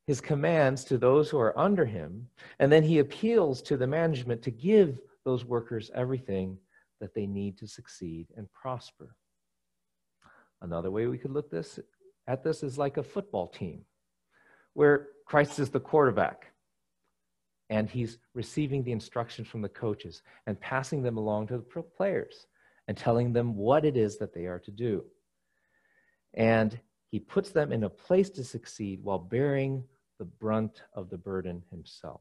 his 0.06 0.20
commands 0.20 0.84
to 0.84 0.98
those 0.98 1.30
who 1.30 1.38
are 1.38 1.58
under 1.58 1.84
him, 1.84 2.28
and 2.58 2.70
then 2.70 2.82
he 2.82 2.98
appeals 2.98 3.62
to 3.62 3.76
the 3.76 3.86
management 3.86 4.42
to 4.42 4.50
give 4.50 4.98
those 5.24 5.44
workers 5.44 5.90
everything 5.94 6.58
that 7.00 7.14
they 7.14 7.26
need 7.26 7.56
to 7.58 7.66
succeed 7.66 8.26
and 8.36 8.52
prosper. 8.52 9.14
Another 10.60 10.90
way 10.90 11.06
we 11.06 11.18
could 11.18 11.32
look 11.32 11.50
this 11.50 11.78
at 12.26 12.44
this 12.44 12.62
is 12.62 12.78
like 12.78 12.96
a 12.96 13.02
football 13.02 13.48
team 13.48 13.84
where 14.74 15.08
Christ 15.26 15.58
is 15.58 15.70
the 15.70 15.80
quarterback 15.80 16.52
and 17.68 17.88
he's 17.88 18.18
receiving 18.34 18.84
the 18.84 18.92
instructions 18.92 19.48
from 19.48 19.62
the 19.62 19.68
coaches 19.68 20.22
and 20.46 20.60
passing 20.60 21.02
them 21.02 21.16
along 21.16 21.48
to 21.48 21.58
the 21.58 21.82
players 21.96 22.46
and 22.86 22.96
telling 22.96 23.32
them 23.32 23.56
what 23.56 23.84
it 23.84 23.96
is 23.96 24.18
that 24.18 24.34
they 24.34 24.46
are 24.46 24.60
to 24.60 24.70
do. 24.70 25.04
And 26.34 26.78
he 27.10 27.18
puts 27.18 27.50
them 27.50 27.72
in 27.72 27.84
a 27.84 27.90
place 27.90 28.30
to 28.30 28.44
succeed 28.44 29.00
while 29.02 29.18
bearing 29.18 29.84
the 30.22 30.26
brunt 30.26 30.82
of 30.94 31.10
the 31.10 31.18
burden 31.18 31.60
himself. 31.72 32.20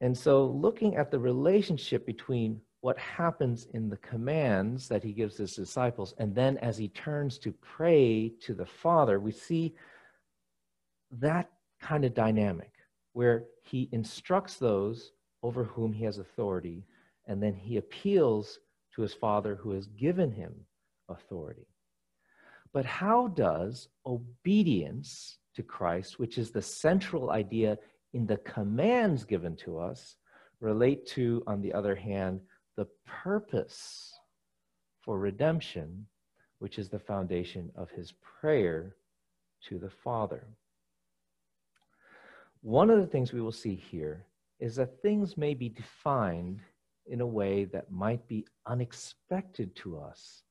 And 0.00 0.16
so, 0.16 0.46
looking 0.46 0.94
at 0.94 1.10
the 1.10 1.18
relationship 1.18 2.06
between 2.06 2.60
what 2.82 2.96
happens 2.96 3.66
in 3.74 3.88
the 3.88 3.96
commands 3.96 4.86
that 4.86 5.02
he 5.02 5.12
gives 5.12 5.36
his 5.36 5.56
disciples. 5.56 6.14
And 6.18 6.32
then 6.32 6.56
as 6.58 6.78
he 6.78 6.86
turns 6.86 7.36
to 7.38 7.52
pray 7.60 8.32
to 8.42 8.54
the 8.54 8.64
Father, 8.64 9.18
we 9.18 9.32
see 9.32 9.74
that 11.18 11.50
kind 11.82 12.04
of 12.04 12.14
dynamic 12.14 12.70
where 13.12 13.46
he 13.62 13.88
instructs 13.90 14.54
those 14.54 15.10
over 15.42 15.64
whom 15.64 15.92
he 15.92 16.04
has 16.04 16.18
authority, 16.18 16.86
and 17.26 17.42
then 17.42 17.54
he 17.54 17.76
appeals 17.76 18.60
to 18.94 19.02
his 19.02 19.14
Father 19.14 19.56
who 19.56 19.72
has 19.72 19.88
given 19.88 20.30
him 20.30 20.54
authority. 21.08 21.66
But 22.72 22.84
how 22.84 23.28
does 23.28 23.88
obedience 24.06 25.38
to 25.54 25.62
Christ, 25.62 26.18
which 26.18 26.38
is 26.38 26.50
the 26.50 26.62
central 26.62 27.30
idea 27.30 27.78
in 28.12 28.26
the 28.26 28.36
commands 28.38 29.24
given 29.24 29.56
to 29.56 29.78
us, 29.78 30.16
relate 30.60 31.06
to, 31.06 31.42
on 31.46 31.60
the 31.60 31.72
other 31.72 31.94
hand, 31.94 32.40
the 32.76 32.86
purpose 33.06 34.12
for 35.00 35.18
redemption, 35.18 36.06
which 36.58 36.78
is 36.78 36.88
the 36.88 36.98
foundation 36.98 37.70
of 37.74 37.90
his 37.90 38.12
prayer 38.40 38.96
to 39.68 39.78
the 39.78 39.90
Father. 39.90 40.46
One 42.62 42.90
of 42.90 42.98
the 43.00 43.06
things 43.06 43.32
we 43.32 43.40
will 43.40 43.52
see 43.52 43.74
here 43.74 44.26
is 44.58 44.76
that 44.76 45.00
things 45.00 45.36
may 45.36 45.54
be 45.54 45.70
defined 45.70 46.60
in 47.06 47.20
a 47.22 47.26
way 47.26 47.64
that 47.64 47.90
might 47.90 48.26
be 48.28 48.46
unexpected 48.66 49.74
to 49.76 49.98
us, 49.98 50.42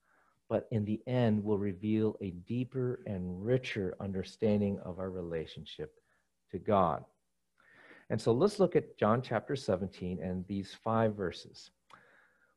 but 0.50 0.66
in 0.72 0.84
the 0.84 1.00
end 1.06 1.42
will 1.42 1.56
reveal 1.56 2.16
a 2.20 2.32
deeper 2.46 3.00
and 3.06 3.42
richer 3.42 3.94
understanding 4.00 4.80
of 4.84 4.98
our 4.98 5.08
relationship 5.08 5.94
to 6.50 6.58
God. 6.58 7.04
And 8.10 8.20
so 8.20 8.32
let's 8.32 8.58
look 8.58 8.74
at 8.74 8.98
John 8.98 9.22
chapter 9.22 9.54
17 9.54 10.20
and 10.20 10.44
these 10.48 10.74
five 10.82 11.14
verses. 11.14 11.70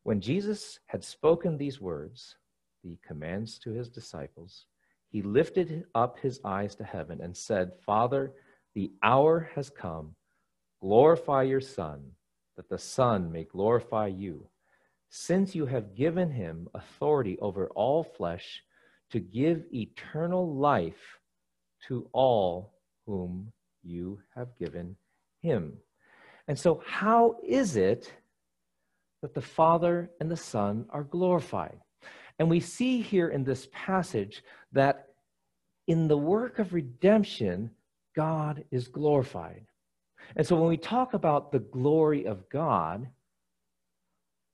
When 0.01 0.19
Jesus 0.19 0.79
had 0.87 1.03
spoken 1.03 1.55
these 1.55 1.79
words, 1.79 2.35
the 2.83 2.97
commands 3.07 3.59
to 3.59 3.69
his 3.69 3.89
disciples, 3.89 4.65
he 5.11 5.21
lifted 5.21 5.85
up 5.93 6.17
his 6.17 6.41
eyes 6.43 6.73
to 6.77 6.83
heaven 6.83 7.21
and 7.21 7.37
said, 7.37 7.73
Father, 7.85 8.33
the 8.73 8.91
hour 9.03 9.51
has 9.53 9.69
come. 9.69 10.15
Glorify 10.81 11.43
your 11.43 11.61
Son, 11.61 12.03
that 12.57 12.67
the 12.67 12.79
Son 12.79 13.31
may 13.31 13.43
glorify 13.43 14.07
you, 14.07 14.49
since 15.15 15.53
you 15.53 15.67
have 15.67 15.93
given 15.93 16.31
him 16.31 16.67
authority 16.73 17.37
over 17.39 17.67
all 17.75 18.03
flesh 18.03 18.63
to 19.11 19.19
give 19.19 19.63
eternal 19.71 20.55
life 20.55 21.19
to 21.87 22.09
all 22.13 22.73
whom 23.05 23.51
you 23.83 24.19
have 24.33 24.57
given 24.57 24.95
him. 25.43 25.73
And 26.47 26.57
so, 26.57 26.81
how 26.83 27.35
is 27.47 27.75
it 27.75 28.11
that 29.21 29.35
the 29.35 29.41
Father 29.41 30.09
and 30.19 30.31
the 30.31 30.35
Son 30.35 30.87
are 30.89 31.03
glorified? 31.03 31.77
And 32.39 32.49
we 32.49 32.59
see 32.59 32.99
here 32.99 33.29
in 33.29 33.43
this 33.43 33.67
passage 33.71 34.43
that 34.71 35.09
in 35.85 36.07
the 36.07 36.17
work 36.17 36.57
of 36.57 36.73
redemption, 36.73 37.69
God 38.15 38.63
is 38.71 38.87
glorified. 38.87 39.67
And 40.35 40.47
so 40.47 40.55
when 40.55 40.69
we 40.69 40.77
talk 40.77 41.13
about 41.13 41.51
the 41.51 41.59
glory 41.59 42.25
of 42.25 42.49
God, 42.49 43.07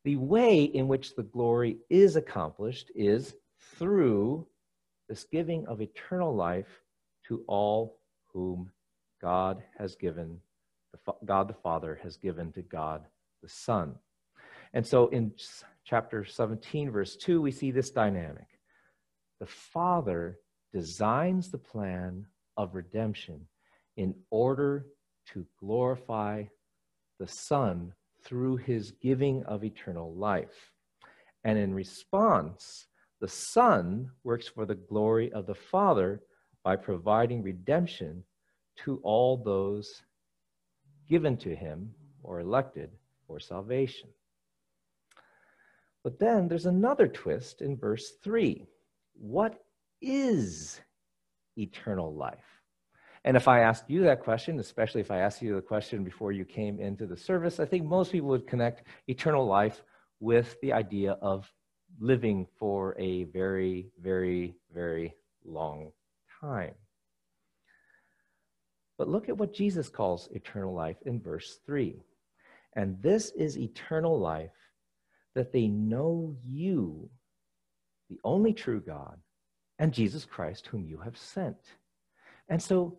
the 0.03 0.15
way 0.15 0.63
in 0.63 0.87
which 0.87 1.15
the 1.15 1.23
glory 1.23 1.77
is 1.89 2.15
accomplished 2.15 2.91
is 2.95 3.35
through 3.77 4.47
this 5.07 5.25
giving 5.31 5.65
of 5.67 5.81
eternal 5.81 6.33
life 6.35 6.81
to 7.27 7.43
all 7.47 7.99
whom 8.33 8.71
God 9.21 9.61
has 9.77 9.95
given, 9.95 10.39
God 11.25 11.49
the 11.49 11.53
Father 11.53 11.99
has 12.03 12.17
given 12.17 12.51
to 12.53 12.61
God 12.61 13.05
the 13.41 13.49
Son. 13.49 13.95
And 14.73 14.85
so 14.85 15.07
in 15.07 15.33
chapter 15.83 16.23
17, 16.23 16.91
verse 16.91 17.15
2, 17.17 17.41
we 17.41 17.51
see 17.51 17.71
this 17.71 17.89
dynamic. 17.89 18.47
The 19.39 19.47
Father 19.47 20.39
designs 20.73 21.49
the 21.49 21.57
plan 21.57 22.25
of 22.55 22.75
redemption 22.75 23.47
in 23.97 24.13
order 24.29 24.85
to 25.33 25.45
glorify 25.59 26.43
the 27.19 27.27
Son 27.27 27.93
through 28.29 28.57
his 28.57 28.91
giving 29.01 29.43
of 29.45 29.63
eternal 29.63 30.13
life. 30.13 30.71
And 31.43 31.57
in 31.57 31.74
response, 31.74 32.86
the 33.19 33.27
Son 33.27 34.12
works 34.24 34.48
for 34.48 34.67
the 34.67 34.75
glory 34.75 35.33
of 35.33 35.48
the 35.48 35.55
Father 35.55 36.21
by 36.63 36.75
providing 36.75 37.41
redemption 37.41 38.24
to 38.86 39.00
all 39.01 39.36
those 39.36 40.03
given 41.09 41.36
to 41.38 41.55
him 41.55 41.91
or 42.21 42.39
elected 42.39 42.91
for 43.25 43.39
salvation. 43.39 44.09
But 46.03 46.19
then 46.19 46.48
there's 46.48 46.67
another 46.67 47.07
twist 47.07 47.62
in 47.62 47.75
verse 47.75 48.12
3. 48.24 48.65
What 49.15 49.59
is 50.01 50.79
eternal 51.57 52.13
life? 52.13 52.58
And 53.25 53.35
if 53.35 53.47
I 53.47 53.61
asked 53.61 53.89
you 53.89 54.03
that 54.03 54.21
question, 54.21 54.59
especially 54.59 55.01
if 55.01 55.11
I 55.11 55.19
asked 55.19 55.41
you 55.41 55.55
the 55.55 55.61
question 55.61 56.03
before 56.03 56.31
you 56.31 56.45
came 56.45 56.79
into 56.79 57.05
the 57.05 57.17
service, 57.17 57.59
I 57.59 57.65
think 57.65 57.85
most 57.85 58.11
people 58.11 58.29
would 58.29 58.47
connect 58.47 58.83
eternal 59.07 59.45
life 59.45 59.83
with 60.19 60.59
the 60.61 60.73
idea 60.73 61.13
of 61.21 61.51
living 61.99 62.47
for 62.57 62.95
a 62.97 63.25
very, 63.25 63.89
very, 64.01 64.55
very 64.73 65.15
long 65.43 65.91
time. 66.39 66.75
But 68.97 69.09
look 69.09 69.29
at 69.29 69.38
what 69.38 69.53
Jesus 69.53 69.89
calls 69.89 70.29
eternal 70.31 70.73
life 70.73 70.97
in 71.05 71.21
verse 71.21 71.59
3. 71.65 72.01
And 72.75 73.01
this 73.01 73.31
is 73.31 73.57
eternal 73.57 74.19
life 74.19 74.51
that 75.35 75.51
they 75.51 75.67
know 75.67 76.35
you, 76.43 77.09
the 78.09 78.19
only 78.23 78.53
true 78.53 78.81
God, 78.81 79.17
and 79.79 79.93
Jesus 79.93 80.25
Christ, 80.25 80.67
whom 80.67 80.85
you 80.85 80.97
have 80.97 81.17
sent. 81.17 81.57
And 82.49 82.61
so, 82.61 82.97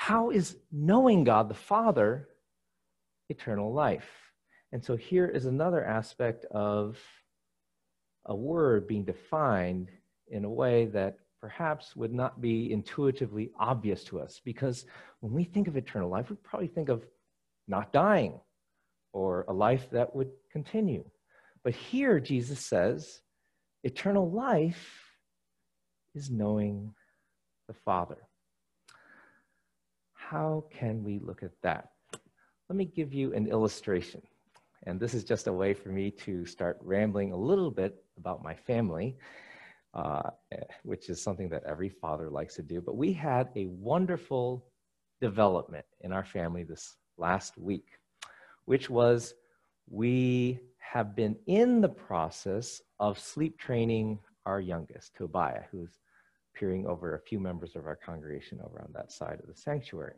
how 0.00 0.30
is 0.30 0.56
knowing 0.72 1.24
God 1.24 1.50
the 1.50 1.54
Father 1.54 2.26
eternal 3.28 3.70
life? 3.70 4.08
And 4.72 4.82
so, 4.82 4.96
here 4.96 5.26
is 5.26 5.44
another 5.44 5.84
aspect 5.84 6.46
of 6.46 6.96
a 8.24 8.34
word 8.34 8.88
being 8.88 9.04
defined 9.04 9.90
in 10.28 10.46
a 10.46 10.50
way 10.50 10.86
that 10.86 11.18
perhaps 11.42 11.94
would 11.96 12.14
not 12.14 12.40
be 12.40 12.72
intuitively 12.72 13.50
obvious 13.60 14.02
to 14.04 14.20
us. 14.20 14.40
Because 14.42 14.86
when 15.20 15.34
we 15.34 15.44
think 15.44 15.68
of 15.68 15.76
eternal 15.76 16.08
life, 16.08 16.30
we 16.30 16.36
probably 16.36 16.68
think 16.68 16.88
of 16.88 17.04
not 17.68 17.92
dying 17.92 18.40
or 19.12 19.44
a 19.48 19.52
life 19.52 19.86
that 19.92 20.16
would 20.16 20.30
continue. 20.50 21.04
But 21.62 21.74
here, 21.74 22.18
Jesus 22.20 22.66
says, 22.66 23.20
eternal 23.84 24.30
life 24.30 25.10
is 26.14 26.30
knowing 26.30 26.94
the 27.68 27.74
Father. 27.84 28.29
How 30.30 30.62
can 30.70 31.02
we 31.02 31.18
look 31.18 31.42
at 31.42 31.50
that? 31.64 31.88
Let 32.68 32.76
me 32.76 32.84
give 32.84 33.12
you 33.12 33.34
an 33.34 33.48
illustration. 33.48 34.22
And 34.86 35.00
this 35.00 35.12
is 35.12 35.24
just 35.24 35.48
a 35.48 35.52
way 35.52 35.74
for 35.74 35.88
me 35.88 36.12
to 36.24 36.46
start 36.46 36.78
rambling 36.82 37.32
a 37.32 37.36
little 37.36 37.72
bit 37.72 38.04
about 38.16 38.40
my 38.40 38.54
family, 38.54 39.16
uh, 39.92 40.30
which 40.84 41.08
is 41.08 41.20
something 41.20 41.48
that 41.48 41.64
every 41.64 41.88
father 41.88 42.30
likes 42.30 42.54
to 42.54 42.62
do. 42.62 42.80
But 42.80 42.96
we 42.96 43.12
had 43.12 43.48
a 43.56 43.66
wonderful 43.66 44.64
development 45.20 45.84
in 46.02 46.12
our 46.12 46.24
family 46.24 46.62
this 46.62 46.94
last 47.18 47.58
week, 47.58 47.88
which 48.66 48.88
was 48.88 49.34
we 49.88 50.60
have 50.78 51.16
been 51.16 51.34
in 51.48 51.80
the 51.80 51.88
process 51.88 52.80
of 53.00 53.18
sleep 53.18 53.58
training 53.58 54.20
our 54.46 54.60
youngest, 54.60 55.12
Tobiah, 55.16 55.64
who's 55.72 55.98
peering 56.54 56.86
over 56.86 57.14
a 57.14 57.20
few 57.20 57.40
members 57.40 57.76
of 57.76 57.86
our 57.86 57.96
congregation 57.96 58.60
over 58.64 58.80
on 58.80 58.92
that 58.94 59.12
side 59.12 59.38
of 59.40 59.46
the 59.46 59.54
sanctuary. 59.54 60.14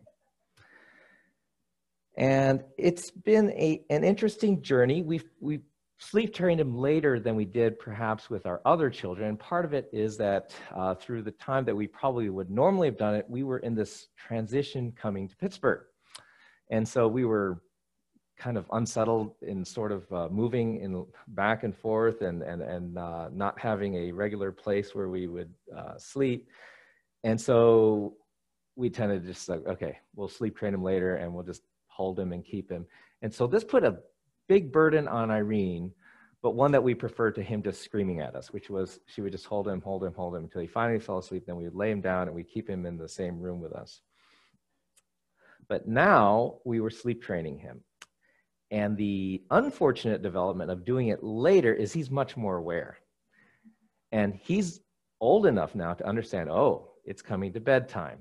And 2.17 2.63
it's 2.77 3.11
been 3.11 3.51
a, 3.53 3.85
an 3.89 4.05
interesting 4.05 4.63
journey. 4.63 5.03
We've, 5.03 5.29
we've 5.41 5.65
sleep 5.99 6.35
trained 6.35 6.61
him 6.61 6.77
later 6.77 7.21
than 7.21 7.37
we 7.37 7.45
did 7.45 7.79
perhaps 7.79 8.29
with 8.29 8.45
our 8.45 8.61
other 8.65 8.91
children. 8.91 9.29
And 9.29 9.39
part 9.39 9.65
of 9.65 9.73
it 9.73 9.89
is 9.93 10.17
that 10.19 10.55
uh, 10.75 10.95
through 10.95 11.23
the 11.23 11.31
time 11.31 11.65
that 11.65 11.77
we 11.77 11.87
probably 11.87 12.29
would 12.29 12.51
normally 12.51 12.89
have 12.89 12.99
done 12.99 13.15
it, 13.15 13.25
we 13.29 13.45
were 13.45 13.59
in 13.59 13.75
this 13.75 14.09
transition 14.17 14.93
coming 14.93 15.29
to 15.29 15.37
Pittsburgh. 15.37 15.83
And 16.71 16.87
so 16.87 17.07
we 17.07 17.25
were 17.25 17.63
kind 18.39 18.57
of 18.57 18.67
unsettled 18.73 19.35
in 19.43 19.65
sort 19.65 19.93
of 19.93 20.13
uh, 20.13 20.29
moving 20.31 20.81
in 20.81 21.07
back 21.29 21.63
and 21.65 21.77
forth 21.77 22.23
and, 22.23 22.43
and, 22.43 22.63
and 22.63 22.99
uh, 22.99 23.29
not 23.33 23.59
having 23.59 23.95
a 23.95 24.13
regular 24.13 24.51
place 24.51 24.95
where 24.95 25.09
we 25.09 25.27
would 25.27 25.53
uh, 25.77 25.97
sleep. 25.97 26.49
And 27.25 27.41
so 27.41 28.15
we 28.75 28.91
tended 28.91 29.23
to 29.23 29.29
just 29.29 29.49
like, 29.49 29.65
okay, 29.67 29.99
we'll 30.17 30.29
sleep 30.29 30.57
train 30.57 30.75
him 30.75 30.83
later 30.83 31.17
and 31.17 31.33
we'll 31.33 31.45
just 31.45 31.63
hold 31.87 32.19
him 32.19 32.33
and 32.33 32.45
keep 32.45 32.71
him. 32.71 32.87
And 33.21 33.33
so 33.33 33.47
this 33.47 33.65
put 33.65 33.85
a 33.85 33.99
big 34.49 34.73
burden 34.73 35.07
on 35.07 35.31
Irene, 35.31 35.93
but 36.43 36.57
one 36.57 36.73
that 36.73 36.83
we 36.83 36.95
preferred 36.95 37.35
to 37.37 37.43
him 37.43 37.63
just 37.63 37.83
screaming 37.83 38.21
at 38.21 38.35
us, 38.35 38.53
which 38.53 38.69
was 38.69 38.99
she 39.07 39.21
would 39.21 39.33
just 39.33 39.47
hold 39.47 39.69
him, 39.69 39.81
hold 39.81 40.03
him, 40.03 40.15
hold 40.15 40.35
him 40.35 40.45
until 40.45 40.63
he 40.63 40.67
finally 40.67 40.99
fell 40.99 41.19
asleep. 41.19 41.45
Then 41.47 41.57
we 41.57 41.65
would 41.65 41.77
lay 41.77 41.91
him 41.91 42.01
down 42.01 42.27
and 42.27 42.35
we 42.35 42.43
keep 42.43 42.69
him 42.69 42.87
in 42.87 42.97
the 42.97 43.09
same 43.09 43.39
room 43.39 43.61
with 43.61 43.73
us. 43.73 44.01
But 45.69 45.87
now 45.87 46.59
we 46.65 46.81
were 46.81 46.91
sleep 46.91 47.23
training 47.23 47.59
him. 47.59 47.83
And 48.73 48.97
the 48.97 49.43
unfortunate 49.51 50.23
development 50.23 50.71
of 50.71 50.87
doing 50.87 51.09
it 51.09 51.23
later 51.23 51.75
is 51.75 51.93
he's 51.93 52.11
much 52.11 52.39
more 52.39 52.57
aware. 52.57 52.97
And 54.13 54.35
he's 54.35 54.81
old 55.21 55.45
enough 55.45 55.75
now 55.75 55.93
to 55.93 56.09
understand, 56.09 56.49
oh, 56.49 56.89
it's 57.05 57.21
coming 57.21 57.53
to 57.53 57.61
bedtime. 57.61 58.21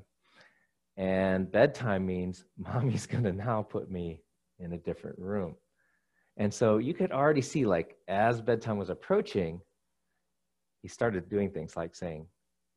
And 0.98 1.50
bedtime 1.50 2.06
means 2.06 2.44
mommy's 2.58 3.08
going 3.08 3.24
to 3.24 3.32
now 3.32 3.64
put 3.64 3.90
me 3.90 4.24
in 4.60 4.74
a 4.74 4.78
different 4.78 5.18
room. 5.18 5.56
And 6.36 6.54
so 6.54 6.80
you 6.80 6.94
could 6.94 7.14
already 7.14 7.42
see, 7.42 7.66
like, 7.66 7.96
as 8.10 8.42
bedtime 8.42 8.78
was 8.78 8.90
approaching, 8.90 9.62
he 10.82 10.90
started 10.90 11.30
doing 11.30 11.50
things 11.50 11.78
like 11.78 11.96
saying, 11.96 12.28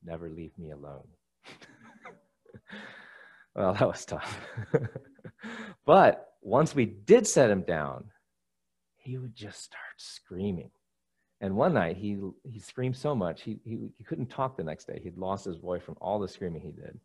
Never 0.05 0.29
leave 0.29 0.57
me 0.59 0.71
alone. 0.71 1.09
well, 3.57 3.73
that 3.73 3.89
was 3.89 4.05
tough. 4.05 4.39
but 5.87 6.34
once 6.45 6.75
we 6.75 6.85
did 6.85 7.27
set 7.27 7.51
him 7.51 7.63
down, 7.63 8.05
he 8.97 9.19
would 9.19 9.35
just 9.35 9.63
start 9.63 9.81
screaming. 9.97 10.71
And 11.41 11.57
one 11.57 11.75
night 11.75 11.97
he 11.97 12.19
he 12.45 12.61
screamed 12.61 12.97
so 12.97 13.15
much 13.15 13.43
he, 13.43 13.59
he 13.65 13.89
he 13.99 14.05
couldn't 14.05 14.31
talk 14.31 14.57
the 14.57 14.63
next 14.63 14.87
day. 14.87 15.01
He'd 15.03 15.19
lost 15.19 15.45
his 15.45 15.57
voice 15.57 15.83
from 15.83 15.97
all 16.01 16.21
the 16.21 16.29
screaming 16.29 16.63
he 16.63 16.71
did. 16.71 16.99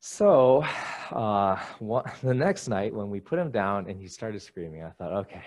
So 0.00 0.62
uh, 1.10 1.58
one, 1.78 2.04
the 2.22 2.34
next 2.34 2.68
night 2.68 2.94
when 2.94 3.10
we 3.10 3.20
put 3.20 3.38
him 3.38 3.50
down 3.50 3.88
and 3.90 4.00
he 4.00 4.08
started 4.08 4.40
screaming, 4.40 4.84
I 4.84 4.90
thought, 4.90 5.12
okay. 5.24 5.42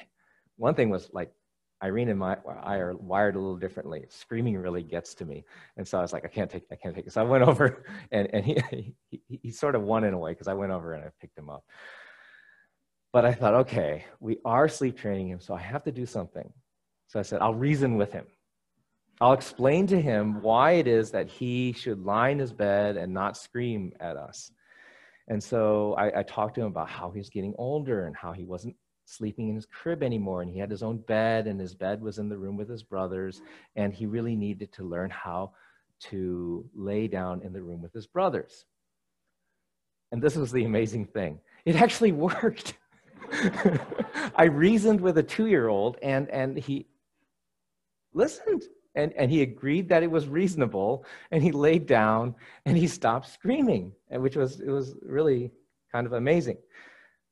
One 0.58 0.76
thing 0.76 0.90
was 0.90 1.10
like 1.14 1.32
Irene 1.82 2.10
and 2.10 2.20
my, 2.20 2.38
I 2.62 2.76
are 2.78 2.96
wired 2.96 3.36
a 3.36 3.40
little 3.40 3.58
differently. 3.58 4.06
Screaming 4.10 4.58
really 4.58 4.84
gets 4.84 5.14
to 5.16 5.26
me. 5.26 5.46
And 5.78 5.88
so 5.88 5.98
I 5.98 6.02
was 6.02 6.12
like, 6.12 6.26
I 6.26 6.28
can't 6.28 6.50
take, 6.50 6.64
I 6.72 6.76
can't 6.76 6.94
take 6.94 7.08
it. 7.08 7.14
So 7.14 7.22
I 7.22 7.24
went 7.24 7.44
over 7.48 7.86
and, 8.12 8.28
and 8.34 8.44
he, 8.44 8.94
he, 9.10 9.22
he 9.42 9.52
sort 9.52 9.76
of 9.76 9.84
won 9.84 10.04
in 10.04 10.14
a 10.14 10.18
way 10.18 10.32
because 10.32 10.48
I 10.48 10.54
went 10.54 10.72
over 10.72 10.94
and 10.94 11.04
I 11.04 11.10
picked 11.22 11.38
him 11.38 11.50
up. 11.50 11.64
But 13.12 13.26
I 13.26 13.34
thought, 13.34 13.54
okay, 13.56 14.06
we 14.20 14.38
are 14.46 14.68
sleep 14.68 14.98
training 14.98 15.30
him, 15.30 15.40
so 15.40 15.56
I 15.56 15.60
have 15.60 15.84
to 15.84 15.92
do 15.92 16.06
something. 16.06 16.52
So 17.08 17.20
I 17.20 17.24
said, 17.24 17.42
I'll 17.42 17.56
reason 17.56 17.96
with 17.98 18.12
him. 18.12 18.26
I'll 19.22 19.34
explain 19.34 19.88
to 19.88 20.00
him 20.00 20.42
why 20.42 20.74
it 20.74 20.88
is 20.88 21.12
that 21.12 21.28
he 21.28 21.74
should 21.74 22.06
lie 22.06 22.30
in 22.30 22.40
his 22.40 22.54
bed 22.54 22.98
and 22.98 23.14
not 23.14 23.36
scream 23.36 23.92
at 24.00 24.16
us. 24.16 24.52
And 25.28 25.44
so 25.44 25.94
I, 25.94 26.20
I 26.20 26.24
talked 26.24 26.56
to 26.56 26.62
him 26.62 26.68
about 26.68 26.90
how 26.90 27.12
he's 27.12 27.30
getting 27.30 27.54
older 27.58 28.06
and 28.06 28.16
how 28.16 28.32
he 28.32 28.44
wasn't 28.44 28.76
sleeping 29.10 29.50
in 29.50 29.56
his 29.56 29.66
crib 29.66 30.04
anymore 30.04 30.42
and 30.42 30.52
he 30.52 30.60
had 30.60 30.70
his 30.70 30.84
own 30.84 30.98
bed 30.98 31.48
and 31.48 31.60
his 31.60 31.74
bed 31.74 32.02
was 32.02 32.20
in 32.20 32.30
the 32.30 32.38
room 32.38 32.56
with 32.56 32.70
his 32.70 32.84
brothers 32.84 33.42
and 33.76 33.94
he 33.94 34.06
really 34.06 34.36
needed 34.36 34.72
to 34.72 34.84
learn 34.84 35.10
how 35.10 35.52
to 36.00 36.64
lay 36.76 37.08
down 37.08 37.42
in 37.42 37.52
the 37.52 37.62
room 37.62 37.82
with 37.82 37.94
his 37.94 38.08
brothers. 38.08 38.66
And 40.12 40.22
this 40.22 40.36
was 40.36 40.52
the 40.52 40.64
amazing 40.64 41.06
thing. 41.06 41.40
It 41.66 41.76
actually 41.76 42.12
worked. 42.28 42.76
I 44.36 44.46
reasoned 44.46 45.02
with 45.02 45.18
a 45.18 45.24
two-year-old 45.24 45.98
and 46.02 46.30
and 46.30 46.58
he 46.58 46.88
listened 48.14 48.64
and, 48.96 49.14
and 49.14 49.30
he 49.30 49.42
agreed 49.44 49.90
that 49.90 50.02
it 50.02 50.10
was 50.10 50.28
reasonable 50.28 51.06
and 51.32 51.44
he 51.44 51.52
laid 51.52 51.86
down 51.86 52.36
and 52.66 52.76
he 52.76 52.88
stopped 52.88 53.30
screaming 53.30 53.94
and 54.10 54.22
which 54.22 54.36
was 54.36 54.60
it 54.62 54.70
was 54.70 54.96
really 55.04 55.52
kind 55.92 56.08
of 56.08 56.14
amazing 56.14 56.58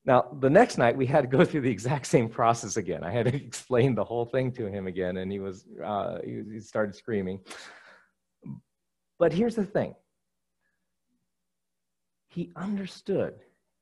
now, 0.07 0.25
the 0.39 0.49
next 0.49 0.77
night, 0.77 0.95
we 0.95 1.05
had 1.05 1.29
to 1.29 1.37
go 1.37 1.43
through 1.45 1.61
the 1.61 1.69
exact 1.69 2.07
same 2.07 2.29
process 2.29 2.77
again. 2.77 3.03
I 3.03 3.11
had 3.11 3.25
to 3.25 3.35
explain 3.45 3.93
the 3.93 4.05
whole 4.05 4.25
thing 4.25 4.51
to 4.53 4.65
him 4.65 4.87
again, 4.87 5.17
and 5.17 5.31
he 5.31 5.39
was 5.39 5.65
uh, 5.83 6.19
he, 6.23 6.41
he 6.53 6.59
started 6.61 6.95
screaming. 6.95 7.41
But 9.19 9.33
here's 9.33 9.55
the 9.55 9.65
thing: 9.65 9.93
he 12.29 12.51
understood 12.55 13.35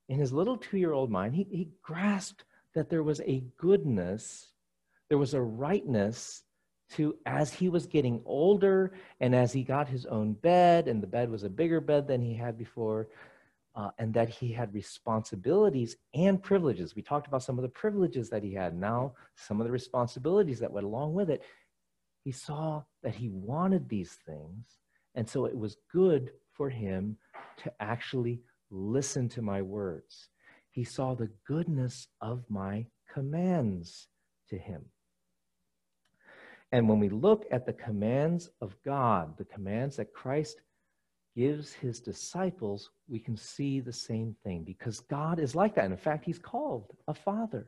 in 0.10 0.20
his 0.20 0.34
little 0.34 0.58
two-year-old 0.58 1.12
mind. 1.12 1.36
He, 1.36 1.48
he 1.50 1.70
grasped 1.84 2.44
that 2.74 2.90
there 2.90 3.04
was 3.04 3.22
a 3.22 3.44
goodness, 3.58 4.48
there 5.10 5.18
was 5.18 5.36
a 5.36 5.42
rightness 5.42 6.44
to 6.92 7.16
as 7.26 7.54
he 7.54 7.70
was 7.70 7.86
getting 7.86 8.22
older, 8.26 8.94
and 9.20 9.36
as 9.36 9.54
he 9.54 9.64
got 9.64 9.88
his 9.88 10.06
own 10.08 10.34
bed, 10.34 10.88
and 10.88 11.04
the 11.04 11.08
bed 11.08 11.30
was 11.30 11.44
a 11.44 11.50
bigger 11.50 11.80
bed 11.80 12.08
than 12.08 12.22
he 12.22 12.34
had 12.34 12.58
before 12.58 13.10
uh, 13.76 13.90
and 13.98 14.14
that 14.14 14.30
he 14.30 14.52
had 14.52 14.74
responsibilities 14.74 15.98
and 16.14 16.42
privileges. 16.42 16.96
We 16.96 17.02
talked 17.02 17.28
about 17.28 17.44
some 17.44 17.58
of 17.58 17.64
the 17.64 17.70
privileges 17.70 18.30
that 18.30 18.44
he 18.44 18.54
had, 18.54 18.76
now 18.76 19.14
some 19.36 19.60
of 19.60 19.66
the 19.66 19.72
responsibilities 19.72 20.60
that 20.60 20.72
went 20.72 20.86
along 20.86 21.14
with 21.14 21.30
it. 21.30 21.44
He 22.24 22.32
saw 22.32 22.84
that 23.04 23.16
he 23.16 23.30
wanted 23.30 23.88
these 23.88 24.18
things, 24.26 24.80
and 25.14 25.30
so 25.30 25.46
it 25.46 25.58
was 25.58 25.78
good 25.92 26.32
for 26.54 26.70
him 26.70 27.18
to 27.58 27.72
actually 27.80 28.42
listen 28.72 29.30
to 29.30 29.42
my 29.42 29.62
words. 29.62 30.30
He 30.72 30.84
saw 30.84 31.14
the 31.14 31.30
goodness 31.48 32.08
of 32.22 32.44
my 32.50 32.86
commands 33.14 34.08
to 34.50 34.58
him. 34.58 34.86
And 36.72 36.90
when 36.90 37.00
we 37.00 37.10
look 37.10 37.46
at 37.52 37.66
the 37.66 37.74
commands 37.74 38.50
of 38.60 38.76
God, 38.84 39.38
the 39.38 39.46
commands 39.46 39.96
that 39.98 40.14
Christ 40.14 40.62
gives 41.36 41.74
his 41.74 42.00
disciples, 42.00 42.92
we 43.08 43.20
can 43.20 43.36
see 43.36 43.80
the 43.80 43.94
same 43.94 44.36
thing 44.44 44.64
because 44.64 45.02
God 45.02 45.40
is 45.40 45.56
like 45.56 45.76
that. 45.76 45.86
In 45.86 45.98
fact, 45.98 46.26
he's 46.26 46.40
called 46.40 46.96
a 47.08 47.14
father. 47.14 47.68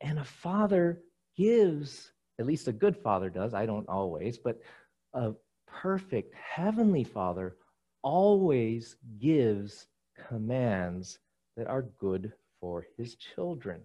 And 0.00 0.18
a 0.18 0.24
father 0.24 1.02
gives, 1.36 2.12
at 2.38 2.46
least 2.46 2.68
a 2.68 2.72
good 2.72 2.96
father 2.96 3.30
does, 3.30 3.54
I 3.54 3.66
don't 3.66 3.88
always, 3.88 4.38
but 4.38 4.60
a 5.14 5.32
perfect 5.66 6.34
heavenly 6.34 7.04
father 7.04 7.56
always 8.02 8.96
gives 9.18 9.86
commands 10.28 11.18
that 11.56 11.66
are 11.66 11.82
good 11.98 12.32
for 12.60 12.86
his 12.96 13.16
children. 13.16 13.80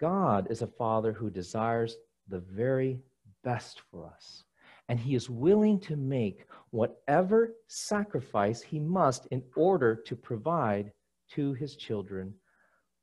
God 0.00 0.48
is 0.50 0.62
a 0.62 0.66
father 0.66 1.12
who 1.12 1.30
desires 1.30 1.96
the 2.28 2.40
very 2.40 2.98
best 3.44 3.82
for 3.90 4.06
us 4.06 4.44
and 4.88 4.98
he 4.98 5.14
is 5.14 5.30
willing 5.30 5.80
to 5.80 5.96
make 5.96 6.46
whatever 6.70 7.54
sacrifice 7.68 8.62
he 8.62 8.78
must 8.78 9.26
in 9.30 9.42
order 9.56 9.96
to 9.96 10.14
provide 10.14 10.92
to 11.30 11.54
his 11.54 11.76
children 11.76 12.34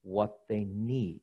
what 0.04 0.40
they 0.48 0.66
need. 0.66 1.22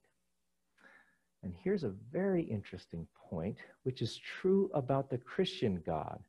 And 1.43 1.55
here's 1.63 1.85
a 1.85 1.95
very 2.13 2.43
interesting 2.43 3.07
point, 3.31 3.59
which 3.85 4.03
is 4.03 4.17
true 4.17 4.71
about 4.75 5.09
the 5.09 5.19
Christian 5.19 5.83
God 5.87 6.21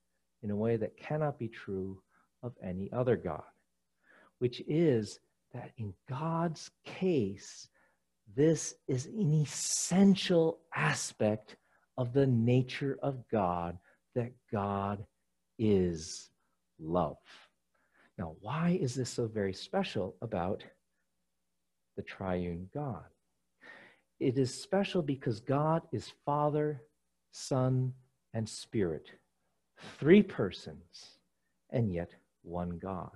in 0.44 0.52
a 0.52 0.56
way 0.56 0.78
that 0.78 0.98
cannot 0.98 1.40
be 1.40 1.48
true 1.48 2.02
of 2.44 2.54
any 2.64 2.92
other 2.92 3.16
God, 3.16 3.44
which 4.38 4.62
is 4.68 5.20
that 5.54 5.72
in 5.78 5.94
God's 6.08 6.70
case, 6.86 7.68
this 8.36 8.76
is 8.88 9.08
an 9.08 9.34
essential 9.34 10.60
aspect 10.76 11.56
of 11.98 12.14
the 12.14 12.28
nature 12.28 12.98
of 13.02 13.28
God 13.32 13.78
that 14.16 14.32
God 14.52 15.06
is 15.58 16.30
love. 16.80 17.18
Now, 18.18 18.36
why 18.42 18.78
is 18.82 18.96
this 18.96 19.10
so 19.10 19.28
very 19.28 19.54
special 19.54 20.16
about 20.22 20.64
the 21.96 22.04
triune 22.04 22.70
God? 22.74 23.06
It 24.20 24.38
is 24.38 24.54
special 24.54 25.02
because 25.02 25.40
God 25.40 25.84
is 25.94 26.12
Father, 26.26 26.82
Son, 27.32 27.94
and 28.34 28.48
Spirit, 28.48 29.10
three 29.98 30.22
persons, 30.22 31.18
and 31.70 31.92
yet 31.92 32.10
one 32.44 32.78
God. 32.78 33.12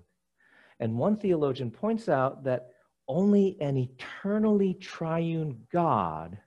And 0.79 0.97
one 0.97 1.17
theologian 1.17 1.71
points 1.71 2.08
out 2.08 2.43
that 2.45 2.69
only 3.08 3.58
an 3.60 3.77
eternally 3.77 4.75
triune 4.75 5.60
God 5.71 6.38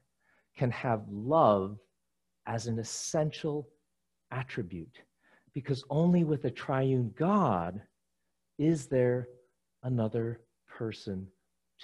can 0.57 0.71
have 0.71 1.03
love 1.11 1.79
as 2.47 2.67
an 2.67 2.79
essential 2.79 3.69
attribute 4.31 4.99
because 5.55 5.85
only 5.89 6.25
with 6.25 6.45
a 6.45 6.51
triune 6.51 7.15
God 7.17 7.81
is 8.59 8.87
there 8.87 9.29
another 9.83 10.41
person 10.69 11.27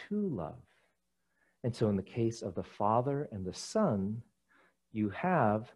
to 0.08 0.28
love. 0.28 0.60
And 1.64 1.74
so, 1.74 1.88
in 1.88 1.96
the 1.96 2.02
case 2.02 2.42
of 2.42 2.54
the 2.54 2.62
Father 2.62 3.28
and 3.30 3.44
the 3.44 3.54
Son, 3.54 4.22
you 4.92 5.10
have 5.10 5.70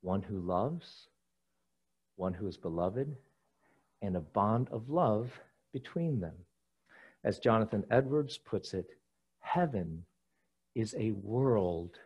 one 0.00 0.22
who 0.22 0.40
loves, 0.40 1.08
one 2.16 2.32
who 2.34 2.46
is 2.46 2.56
beloved, 2.56 3.14
and 4.02 4.16
a 4.16 4.20
bond 4.20 4.68
of 4.70 4.88
love 4.88 5.30
between 5.72 6.20
them. 6.20 6.34
As 7.24 7.38
Jonathan 7.38 7.84
Edwards 7.90 8.38
puts 8.38 8.74
it, 8.74 8.86
heaven 9.40 10.04
is 10.74 10.94
a 10.98 11.12
world 11.12 11.98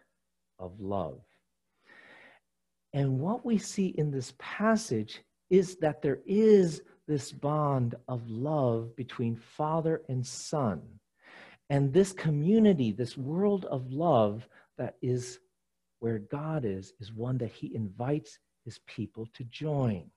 of 0.59 0.81
love. 0.81 1.21
And 2.93 3.19
what 3.19 3.45
we 3.45 3.59
see 3.59 3.89
in 3.89 4.11
this 4.11 4.35
passage 4.39 5.23
is 5.51 5.77
that 5.77 6.03
there 6.03 6.21
is 6.27 6.83
this 7.07 7.33
bond 7.33 7.95
of 8.09 8.29
love 8.29 8.95
between 8.97 9.37
father 9.37 10.03
and 10.09 10.27
son. 10.27 10.83
And 11.71 11.93
this 11.93 12.13
community, 12.13 12.93
this 12.93 13.17
world 13.17 13.65
of 13.67 13.91
love 13.91 14.49
that 14.79 14.97
is 15.01 15.39
where 16.01 16.19
God 16.19 16.65
is, 16.65 16.93
is 17.01 17.13
one 17.13 17.39
that 17.39 17.51
he 17.51 17.75
invites 17.75 18.39
his 18.65 18.81
people 18.87 19.27
to 19.35 19.45
join. 19.45 20.11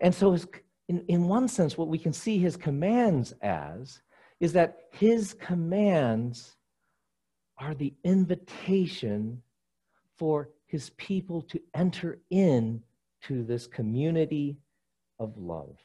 And 0.00 0.14
so, 0.14 0.32
his, 0.32 0.46
in, 0.88 1.04
in 1.08 1.28
one 1.28 1.48
sense, 1.48 1.76
what 1.76 1.88
we 1.88 1.98
can 1.98 2.12
see 2.12 2.38
his 2.38 2.56
commands 2.56 3.32
as 3.42 4.00
is 4.40 4.52
that 4.52 4.88
his 4.92 5.34
commands 5.34 6.56
are 7.58 7.74
the 7.74 7.94
invitation 8.04 9.42
for 10.18 10.50
his 10.72 10.88
people 10.96 11.42
to 11.42 11.60
enter 11.74 12.18
in 12.30 12.82
to 13.20 13.44
this 13.44 13.66
community 13.66 14.56
of 15.18 15.36
love. 15.36 15.76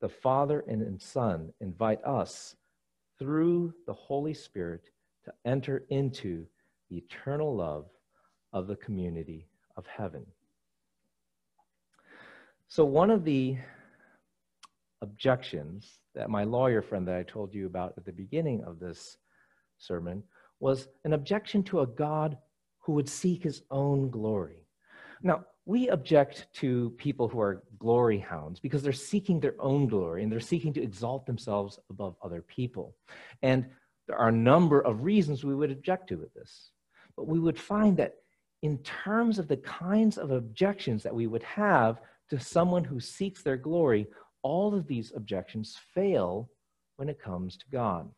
The 0.00 0.08
Father 0.08 0.64
and 0.68 1.02
Son 1.02 1.52
invite 1.60 2.02
us 2.04 2.54
through 3.18 3.74
the 3.88 3.92
Holy 3.92 4.34
Spirit 4.34 4.82
to 5.24 5.32
enter 5.44 5.82
into 5.90 6.46
the 6.88 6.98
eternal 6.98 7.56
love 7.56 7.86
of 8.52 8.68
the 8.68 8.76
community 8.76 9.48
of 9.76 9.84
heaven. 9.88 10.24
So, 12.68 12.84
one 12.84 13.10
of 13.10 13.24
the 13.24 13.56
objections 15.02 15.98
that 16.14 16.30
my 16.30 16.44
lawyer 16.44 16.82
friend 16.82 17.06
that 17.08 17.16
I 17.16 17.24
told 17.24 17.52
you 17.52 17.66
about 17.66 17.94
at 17.96 18.04
the 18.04 18.12
beginning 18.12 18.62
of 18.62 18.78
this 18.78 19.16
sermon 19.76 20.22
was 20.60 20.86
an 21.04 21.14
objection 21.14 21.64
to 21.64 21.80
a 21.80 21.86
God 21.86 22.38
who 22.88 22.94
would 22.94 23.06
seek 23.06 23.42
his 23.42 23.60
own 23.70 24.08
glory. 24.08 24.64
Now, 25.22 25.44
we 25.66 25.90
object 25.90 26.46
to 26.54 26.88
people 26.96 27.28
who 27.28 27.38
are 27.38 27.62
glory 27.78 28.18
hounds 28.18 28.60
because 28.60 28.82
they're 28.82 28.94
seeking 28.94 29.40
their 29.40 29.56
own 29.58 29.88
glory 29.88 30.22
and 30.22 30.32
they're 30.32 30.40
seeking 30.40 30.72
to 30.72 30.82
exalt 30.82 31.26
themselves 31.26 31.78
above 31.90 32.16
other 32.22 32.40
people. 32.40 32.96
And 33.42 33.66
there 34.06 34.16
are 34.16 34.30
a 34.30 34.32
number 34.32 34.80
of 34.80 35.02
reasons 35.02 35.44
we 35.44 35.54
would 35.54 35.70
object 35.70 36.08
to 36.08 36.30
this. 36.34 36.70
But 37.14 37.26
we 37.26 37.38
would 37.38 37.60
find 37.60 37.94
that 37.98 38.14
in 38.62 38.78
terms 38.78 39.38
of 39.38 39.48
the 39.48 39.58
kinds 39.58 40.16
of 40.16 40.30
objections 40.30 41.02
that 41.02 41.14
we 41.14 41.26
would 41.26 41.42
have 41.42 42.00
to 42.30 42.40
someone 42.40 42.84
who 42.84 43.00
seeks 43.00 43.42
their 43.42 43.58
glory, 43.58 44.06
all 44.40 44.74
of 44.74 44.86
these 44.86 45.12
objections 45.14 45.76
fail 45.92 46.48
when 46.96 47.10
it 47.10 47.20
comes 47.20 47.58
to 47.58 47.66
God. 47.70 48.08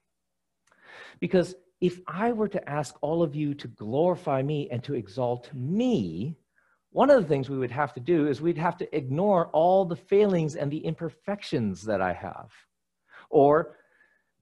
Because 1.18 1.56
if 1.80 2.00
I 2.06 2.32
were 2.32 2.48
to 2.48 2.68
ask 2.68 2.94
all 3.00 3.22
of 3.22 3.34
you 3.34 3.54
to 3.54 3.68
glorify 3.68 4.42
me 4.42 4.68
and 4.70 4.84
to 4.84 4.94
exalt 4.94 5.50
me, 5.54 6.36
one 6.92 7.10
of 7.10 7.22
the 7.22 7.28
things 7.28 7.48
we 7.48 7.58
would 7.58 7.70
have 7.70 7.94
to 7.94 8.00
do 8.00 8.26
is 8.26 8.40
we'd 8.40 8.58
have 8.58 8.76
to 8.78 8.96
ignore 8.96 9.46
all 9.48 9.84
the 9.84 9.96
failings 9.96 10.56
and 10.56 10.70
the 10.70 10.84
imperfections 10.84 11.82
that 11.82 12.00
I 12.02 12.12
have. 12.12 12.50
Or 13.30 13.76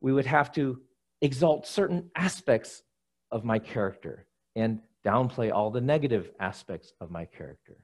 we 0.01 0.12
would 0.12 0.27
have 0.27 0.51
to 0.53 0.81
exalt 1.20 1.66
certain 1.66 2.11
aspects 2.16 2.83
of 3.31 3.44
my 3.44 3.59
character 3.59 4.27
and 4.57 4.81
downplay 5.05 5.53
all 5.53 5.70
the 5.70 5.81
negative 5.81 6.31
aspects 6.40 6.92
of 7.01 7.11
my 7.11 7.24
character. 7.24 7.77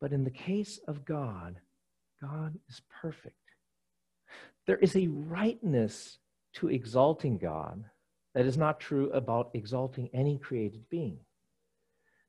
But 0.00 0.12
in 0.12 0.24
the 0.24 0.30
case 0.30 0.78
of 0.88 1.04
God, 1.04 1.56
God 2.22 2.58
is 2.68 2.80
perfect. 3.02 3.34
There 4.66 4.78
is 4.78 4.96
a 4.96 5.08
rightness 5.08 6.18
to 6.54 6.68
exalting 6.68 7.38
God 7.38 7.84
that 8.34 8.46
is 8.46 8.56
not 8.56 8.80
true 8.80 9.10
about 9.10 9.50
exalting 9.54 10.08
any 10.12 10.38
created 10.38 10.88
being. 10.88 11.18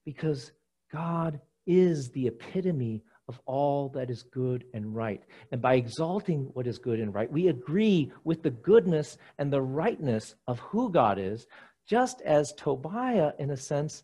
Because 0.05 0.51
God 0.91 1.39
is 1.67 2.10
the 2.10 2.27
epitome 2.27 3.03
of 3.27 3.39
all 3.45 3.89
that 3.89 4.10
is 4.10 4.23
good 4.23 4.65
and 4.73 4.95
right. 4.95 5.23
And 5.51 5.62
by 5.62 5.75
exalting 5.75 6.49
what 6.53 6.67
is 6.67 6.79
good 6.79 6.99
and 6.99 7.13
right, 7.13 7.31
we 7.31 7.47
agree 7.47 8.12
with 8.23 8.43
the 8.43 8.49
goodness 8.49 9.17
and 9.38 9.53
the 9.53 9.62
rightness 9.62 10.36
of 10.47 10.60
who 10.60 10.91
God 10.91 11.19
is, 11.19 11.45
just 11.88 12.21
as 12.21 12.53
Tobiah, 12.57 13.34
in 13.39 13.51
a 13.51 13.57
sense, 13.57 14.03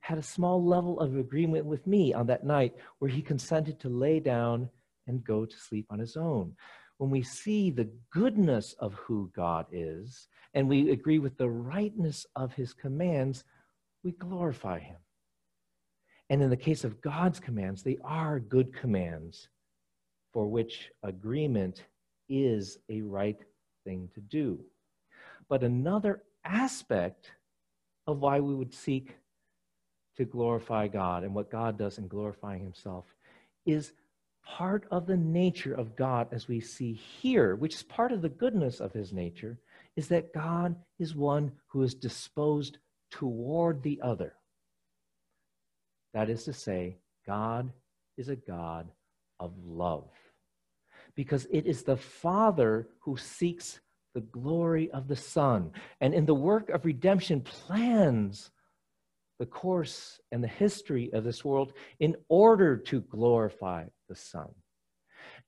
had 0.00 0.18
a 0.18 0.22
small 0.22 0.64
level 0.64 0.98
of 1.00 1.16
agreement 1.16 1.66
with 1.66 1.86
me 1.86 2.14
on 2.14 2.26
that 2.26 2.44
night 2.44 2.74
where 2.98 3.10
he 3.10 3.20
consented 3.20 3.78
to 3.80 3.88
lay 3.88 4.20
down 4.20 4.68
and 5.06 5.24
go 5.24 5.44
to 5.44 5.56
sleep 5.56 5.86
on 5.90 5.98
his 5.98 6.16
own. 6.16 6.54
When 6.98 7.10
we 7.10 7.22
see 7.22 7.70
the 7.70 7.90
goodness 8.10 8.74
of 8.78 8.94
who 8.94 9.30
God 9.34 9.66
is 9.70 10.28
and 10.54 10.68
we 10.68 10.90
agree 10.90 11.18
with 11.18 11.36
the 11.36 11.50
rightness 11.50 12.26
of 12.34 12.54
his 12.54 12.72
commands, 12.72 13.44
we 14.02 14.12
glorify 14.12 14.78
him. 14.78 14.96
And 16.30 16.42
in 16.42 16.50
the 16.50 16.56
case 16.56 16.84
of 16.84 17.00
God's 17.00 17.38
commands, 17.38 17.82
they 17.82 17.98
are 18.02 18.40
good 18.40 18.74
commands 18.74 19.48
for 20.32 20.46
which 20.46 20.90
agreement 21.02 21.84
is 22.28 22.78
a 22.88 23.02
right 23.02 23.38
thing 23.84 24.08
to 24.14 24.20
do. 24.20 24.58
But 25.48 25.62
another 25.62 26.22
aspect 26.44 27.30
of 28.06 28.20
why 28.20 28.40
we 28.40 28.54
would 28.54 28.74
seek 28.74 29.16
to 30.16 30.24
glorify 30.24 30.88
God 30.88 31.24
and 31.24 31.34
what 31.34 31.50
God 31.50 31.78
does 31.78 31.98
in 31.98 32.08
glorifying 32.08 32.62
himself 32.62 33.04
is 33.66 33.92
part 34.46 34.86
of 34.90 35.06
the 35.06 35.16
nature 35.16 35.74
of 35.74 35.96
God 35.96 36.28
as 36.32 36.48
we 36.48 36.60
see 36.60 36.92
here, 36.92 37.56
which 37.56 37.74
is 37.74 37.82
part 37.82 38.12
of 38.12 38.22
the 38.22 38.28
goodness 38.28 38.80
of 38.80 38.92
his 38.92 39.12
nature, 39.12 39.58
is 39.96 40.08
that 40.08 40.32
God 40.32 40.76
is 40.98 41.14
one 41.14 41.52
who 41.66 41.82
is 41.82 41.94
disposed 41.94 42.78
toward 43.10 43.82
the 43.82 44.00
other. 44.02 44.34
That 46.14 46.30
is 46.30 46.44
to 46.44 46.52
say, 46.52 46.96
God 47.26 47.72
is 48.16 48.28
a 48.28 48.36
God 48.36 48.88
of 49.40 49.52
love. 49.64 50.08
Because 51.14 51.46
it 51.50 51.66
is 51.66 51.82
the 51.82 51.96
Father 51.96 52.88
who 53.00 53.16
seeks 53.16 53.80
the 54.14 54.20
glory 54.20 54.90
of 54.92 55.08
the 55.08 55.16
Son. 55.16 55.72
And 56.00 56.14
in 56.14 56.24
the 56.24 56.34
work 56.34 56.70
of 56.70 56.84
redemption, 56.84 57.40
plans 57.40 58.50
the 59.38 59.46
course 59.46 60.20
and 60.32 60.42
the 60.42 60.48
history 60.48 61.12
of 61.12 61.24
this 61.24 61.44
world 61.44 61.72
in 62.00 62.16
order 62.28 62.76
to 62.76 63.00
glorify 63.02 63.84
the 64.08 64.16
Son. 64.16 64.48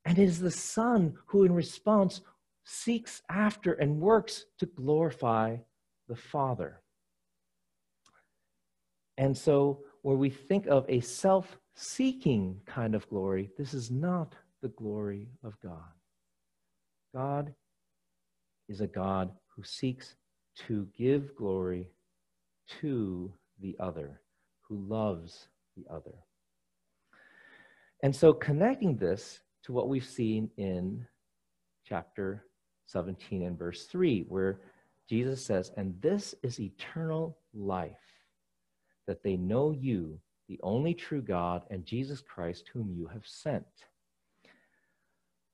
And 0.05 0.19
it 0.19 0.23
is 0.23 0.41
the 0.41 0.51
Son 0.51 1.15
who, 1.27 1.45
in 1.45 1.53
response, 1.55 2.21
seeks 2.65 3.23
after 3.31 3.75
and 3.75 4.01
works 4.01 4.45
to 4.59 4.67
glorify 4.67 5.57
the 6.09 6.17
Father. 6.17 6.83
And 9.17 9.37
so 9.37 9.81
where 10.03 10.17
we 10.17 10.31
think 10.31 10.67
of 10.67 10.85
a 10.89 11.01
self 11.01 11.59
seeking 11.75 12.61
kind 12.67 12.95
of 12.95 13.09
glory, 13.09 13.51
this 13.59 13.75
is 13.75 13.91
not 13.91 14.35
the 14.63 14.69
glory 14.69 15.29
of 15.43 15.59
God. 15.61 15.93
God 17.15 17.55
is 18.69 18.81
a 18.81 18.87
God 18.87 19.31
who 19.55 19.63
seeks 19.65 20.15
to 20.67 20.89
give 20.97 21.35
glory 21.37 21.89
to 22.81 23.33
the 23.61 23.77
other, 23.81 24.21
who 24.69 24.77
loves 24.89 25.49
the 25.77 25.85
other. 25.93 26.15
And 28.03 28.15
so, 28.15 28.33
connecting 28.33 28.97
this 28.97 29.41
to 29.65 29.73
what 29.73 29.89
we've 29.89 30.05
seen 30.05 30.51
in 30.57 31.07
chapter 31.85 32.45
17 32.87 33.43
and 33.43 33.59
verse 33.59 33.87
3, 33.87 34.25
where 34.29 34.61
Jesus 35.09 35.45
says, 35.45 35.73
And 35.77 36.01
this 36.01 36.35
is 36.43 36.61
eternal 36.61 37.39
life 37.53 37.97
that 39.07 39.23
they 39.23 39.37
know 39.37 39.73
you, 39.73 40.21
the 40.49 40.61
only 40.63 40.95
true 40.95 41.23
God, 41.23 41.63
and 41.71 41.85
Jesus 41.85 42.21
Christ, 42.21 42.71
whom 42.73 42.93
you 42.93 43.07
have 43.09 43.27
sent. 43.27 43.67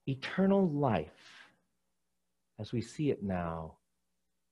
Eternal 0.07 0.69
life, 0.69 1.49
as 2.61 2.73
we 2.73 2.83
see 2.83 3.11
it 3.11 3.23
now, 3.23 3.77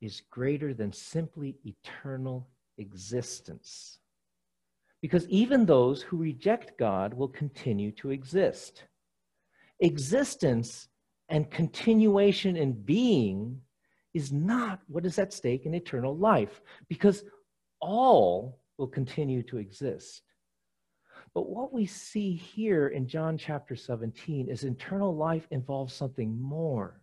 is 0.00 0.22
greater 0.30 0.72
than 0.72 0.92
simply 0.92 1.56
eternal 1.64 2.48
existence. 2.78 3.98
Because 5.02 5.28
even 5.28 5.66
those 5.66 6.00
who 6.00 6.16
reject 6.16 6.78
God 6.78 7.12
will 7.12 7.28
continue 7.28 7.90
to 7.92 8.10
exist. 8.10 8.84
Existence 9.80 10.88
and 11.28 11.50
continuation 11.50 12.56
in 12.56 12.72
being 12.72 13.60
is 14.14 14.32
not 14.32 14.80
what 14.86 15.04
is 15.04 15.18
at 15.18 15.32
stake 15.32 15.66
in 15.66 15.74
eternal 15.74 16.16
life, 16.16 16.60
because 16.88 17.24
all 17.80 18.60
will 18.78 18.86
continue 18.86 19.42
to 19.42 19.58
exist. 19.58 20.22
But 21.34 21.48
what 21.48 21.72
we 21.72 21.86
see 21.86 22.34
here 22.34 22.88
in 22.88 23.08
John 23.08 23.38
chapter 23.38 23.74
17 23.74 24.48
is 24.48 24.64
eternal 24.64 25.16
life 25.16 25.46
involves 25.50 25.94
something 25.94 26.40
more. 26.40 27.00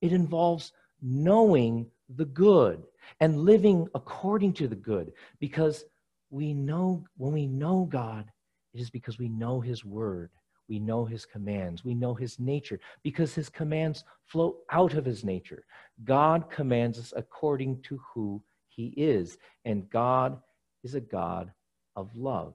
It 0.00 0.12
involves 0.12 0.72
knowing 1.00 1.86
the 2.16 2.26
good 2.26 2.84
and 3.20 3.40
living 3.40 3.88
according 3.94 4.52
to 4.54 4.68
the 4.68 4.76
good 4.76 5.12
because 5.38 5.84
we 6.30 6.54
know 6.54 7.04
when 7.16 7.32
we 7.32 7.46
know 7.46 7.88
God, 7.90 8.30
it 8.72 8.80
is 8.80 8.90
because 8.90 9.18
we 9.18 9.28
know 9.28 9.60
His 9.60 9.84
word. 9.84 10.30
We 10.70 10.78
know 10.78 11.04
his 11.04 11.26
commands. 11.26 11.84
We 11.84 11.94
know 11.94 12.14
his 12.14 12.38
nature 12.38 12.78
because 13.02 13.34
his 13.34 13.48
commands 13.48 14.04
flow 14.24 14.58
out 14.70 14.94
of 14.94 15.04
his 15.04 15.24
nature. 15.24 15.64
God 16.04 16.48
commands 16.48 16.96
us 16.96 17.12
according 17.16 17.82
to 17.82 18.00
who 18.14 18.40
he 18.68 18.94
is, 18.96 19.36
and 19.64 19.90
God 19.90 20.40
is 20.84 20.94
a 20.94 21.00
God 21.00 21.52
of 21.96 22.14
love. 22.14 22.54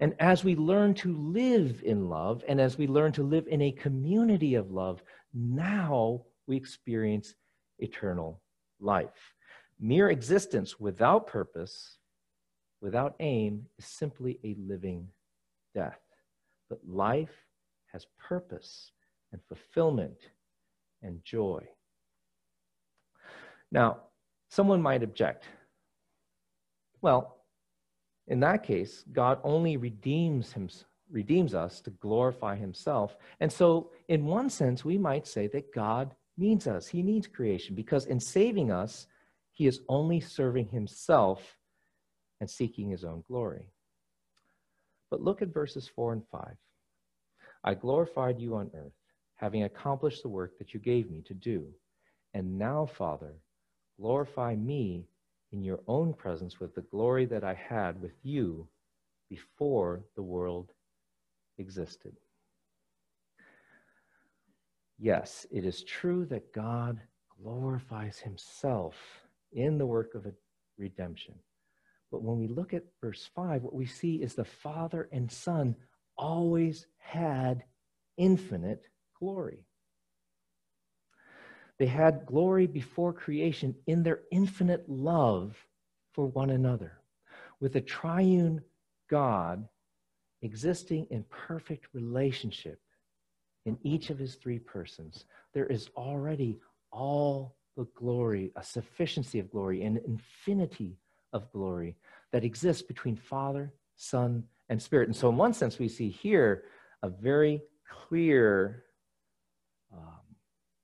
And 0.00 0.14
as 0.18 0.44
we 0.44 0.54
learn 0.54 0.92
to 0.96 1.16
live 1.16 1.82
in 1.82 2.10
love, 2.10 2.44
and 2.46 2.60
as 2.60 2.76
we 2.76 2.86
learn 2.86 3.12
to 3.12 3.22
live 3.22 3.46
in 3.48 3.62
a 3.62 3.72
community 3.72 4.54
of 4.54 4.70
love, 4.70 5.02
now 5.32 6.22
we 6.46 6.56
experience 6.56 7.34
eternal 7.78 8.42
life. 8.80 9.34
Mere 9.78 10.10
existence 10.10 10.78
without 10.78 11.26
purpose, 11.26 11.96
without 12.80 13.14
aim, 13.20 13.66
is 13.78 13.84
simply 13.84 14.38
a 14.44 14.56
living 14.58 15.08
death. 15.74 16.00
But 16.68 16.80
life 16.86 17.46
has 17.92 18.06
purpose 18.18 18.92
and 19.32 19.40
fulfillment 19.48 20.18
and 21.02 21.22
joy. 21.24 21.66
Now, 23.72 23.98
someone 24.48 24.82
might 24.82 25.02
object. 25.02 25.44
Well, 27.02 27.36
in 28.28 28.40
that 28.40 28.62
case, 28.62 29.04
God 29.12 29.38
only 29.42 29.76
redeems 29.76 30.52
him, 30.52 30.68
redeems 31.10 31.54
us 31.54 31.80
to 31.82 31.90
glorify 31.90 32.56
himself. 32.56 33.16
And 33.40 33.50
so, 33.50 33.90
in 34.08 34.26
one 34.26 34.50
sense, 34.50 34.84
we 34.84 34.98
might 34.98 35.26
say 35.26 35.46
that 35.48 35.72
God 35.74 36.14
needs 36.36 36.66
us. 36.66 36.86
He 36.86 37.02
needs 37.02 37.26
creation 37.26 37.74
because 37.74 38.06
in 38.06 38.20
saving 38.20 38.70
us, 38.70 39.06
he 39.52 39.66
is 39.66 39.80
only 39.88 40.20
serving 40.20 40.68
himself 40.68 41.56
and 42.40 42.48
seeking 42.48 42.90
his 42.90 43.04
own 43.04 43.22
glory. 43.28 43.70
But 45.10 45.20
look 45.20 45.42
at 45.42 45.52
verses 45.52 45.88
4 45.94 46.14
and 46.14 46.22
5. 46.30 46.56
I 47.64 47.74
glorified 47.74 48.40
you 48.40 48.56
on 48.56 48.70
earth, 48.74 48.92
having 49.34 49.64
accomplished 49.64 50.22
the 50.22 50.28
work 50.28 50.58
that 50.58 50.72
you 50.72 50.80
gave 50.80 51.10
me 51.10 51.22
to 51.26 51.34
do. 51.34 51.66
And 52.32 52.58
now, 52.58 52.86
Father, 52.86 53.34
glorify 54.00 54.54
me 54.54 55.04
in 55.52 55.62
your 55.62 55.80
own 55.88 56.14
presence 56.14 56.60
with 56.60 56.74
the 56.74 56.82
glory 56.82 57.26
that 57.26 57.44
I 57.44 57.54
had 57.54 58.00
with 58.00 58.14
you 58.22 58.66
before 59.28 60.04
the 60.16 60.22
world 60.22 60.72
existed. 61.58 62.16
Yes, 64.98 65.46
it 65.50 65.64
is 65.64 65.82
true 65.82 66.26
that 66.26 66.52
God 66.52 67.00
glorifies 67.42 68.18
himself 68.18 68.94
in 69.52 69.78
the 69.78 69.86
work 69.86 70.14
of 70.14 70.26
redemption. 70.78 71.34
But 72.10 72.22
when 72.22 72.38
we 72.38 72.48
look 72.48 72.74
at 72.74 72.84
verse 73.00 73.28
5, 73.34 73.62
what 73.62 73.74
we 73.74 73.86
see 73.86 74.16
is 74.16 74.34
the 74.34 74.44
Father 74.44 75.08
and 75.12 75.30
Son 75.30 75.76
always 76.16 76.86
had 76.98 77.64
infinite 78.16 78.84
glory. 79.18 79.64
They 81.78 81.86
had 81.86 82.26
glory 82.26 82.66
before 82.66 83.12
creation 83.12 83.74
in 83.86 84.02
their 84.02 84.20
infinite 84.30 84.88
love 84.88 85.56
for 86.12 86.26
one 86.26 86.50
another, 86.50 86.98
with 87.60 87.76
a 87.76 87.80
triune 87.80 88.60
God 89.08 89.66
existing 90.42 91.06
in 91.10 91.24
perfect 91.30 91.86
relationship 91.94 92.80
in 93.66 93.78
each 93.82 94.10
of 94.10 94.18
his 94.18 94.34
three 94.34 94.58
persons. 94.58 95.24
There 95.54 95.66
is 95.66 95.88
already 95.96 96.58
all 96.92 97.56
the 97.76 97.86
glory, 97.94 98.52
a 98.56 98.62
sufficiency 98.62 99.38
of 99.38 99.50
glory, 99.50 99.82
an 99.82 100.00
infinity 100.06 100.98
of 101.32 101.50
glory 101.52 101.96
that 102.32 102.44
exists 102.44 102.82
between 102.82 103.16
Father, 103.16 103.72
Son, 103.96 104.44
and 104.68 104.80
Spirit. 104.80 105.08
And 105.08 105.16
so, 105.16 105.28
in 105.28 105.36
one 105.36 105.52
sense, 105.52 105.78
we 105.78 105.88
see 105.88 106.08
here 106.08 106.64
a 107.02 107.08
very 107.08 107.62
clear 107.88 108.84
um, 109.92 110.20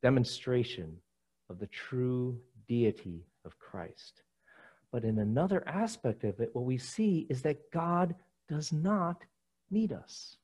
demonstration 0.03 0.97
of 1.49 1.59
the 1.59 1.67
true 1.69 2.39
deity 2.69 3.27
of 3.45 3.59
Christ. 3.59 4.23
But 4.93 5.05
in 5.05 5.19
another 5.19 5.63
aspect 5.69 6.25
of 6.25 6.41
it, 6.41 6.51
what 6.55 6.65
we 6.65 6.79
see 6.79 7.27
is 7.29 7.43
that 7.43 7.71
God 7.71 8.15
does 8.49 8.73
not 8.73 9.25
need 9.71 9.93
us. 9.93 10.37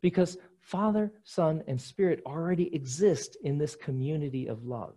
Because 0.00 0.36
Father, 0.60 1.12
Son, 1.24 1.62
and 1.66 1.80
Spirit 1.80 2.20
already 2.26 2.74
exist 2.74 3.36
in 3.42 3.58
this 3.58 3.76
community 3.76 4.48
of 4.48 4.64
love. 4.64 4.96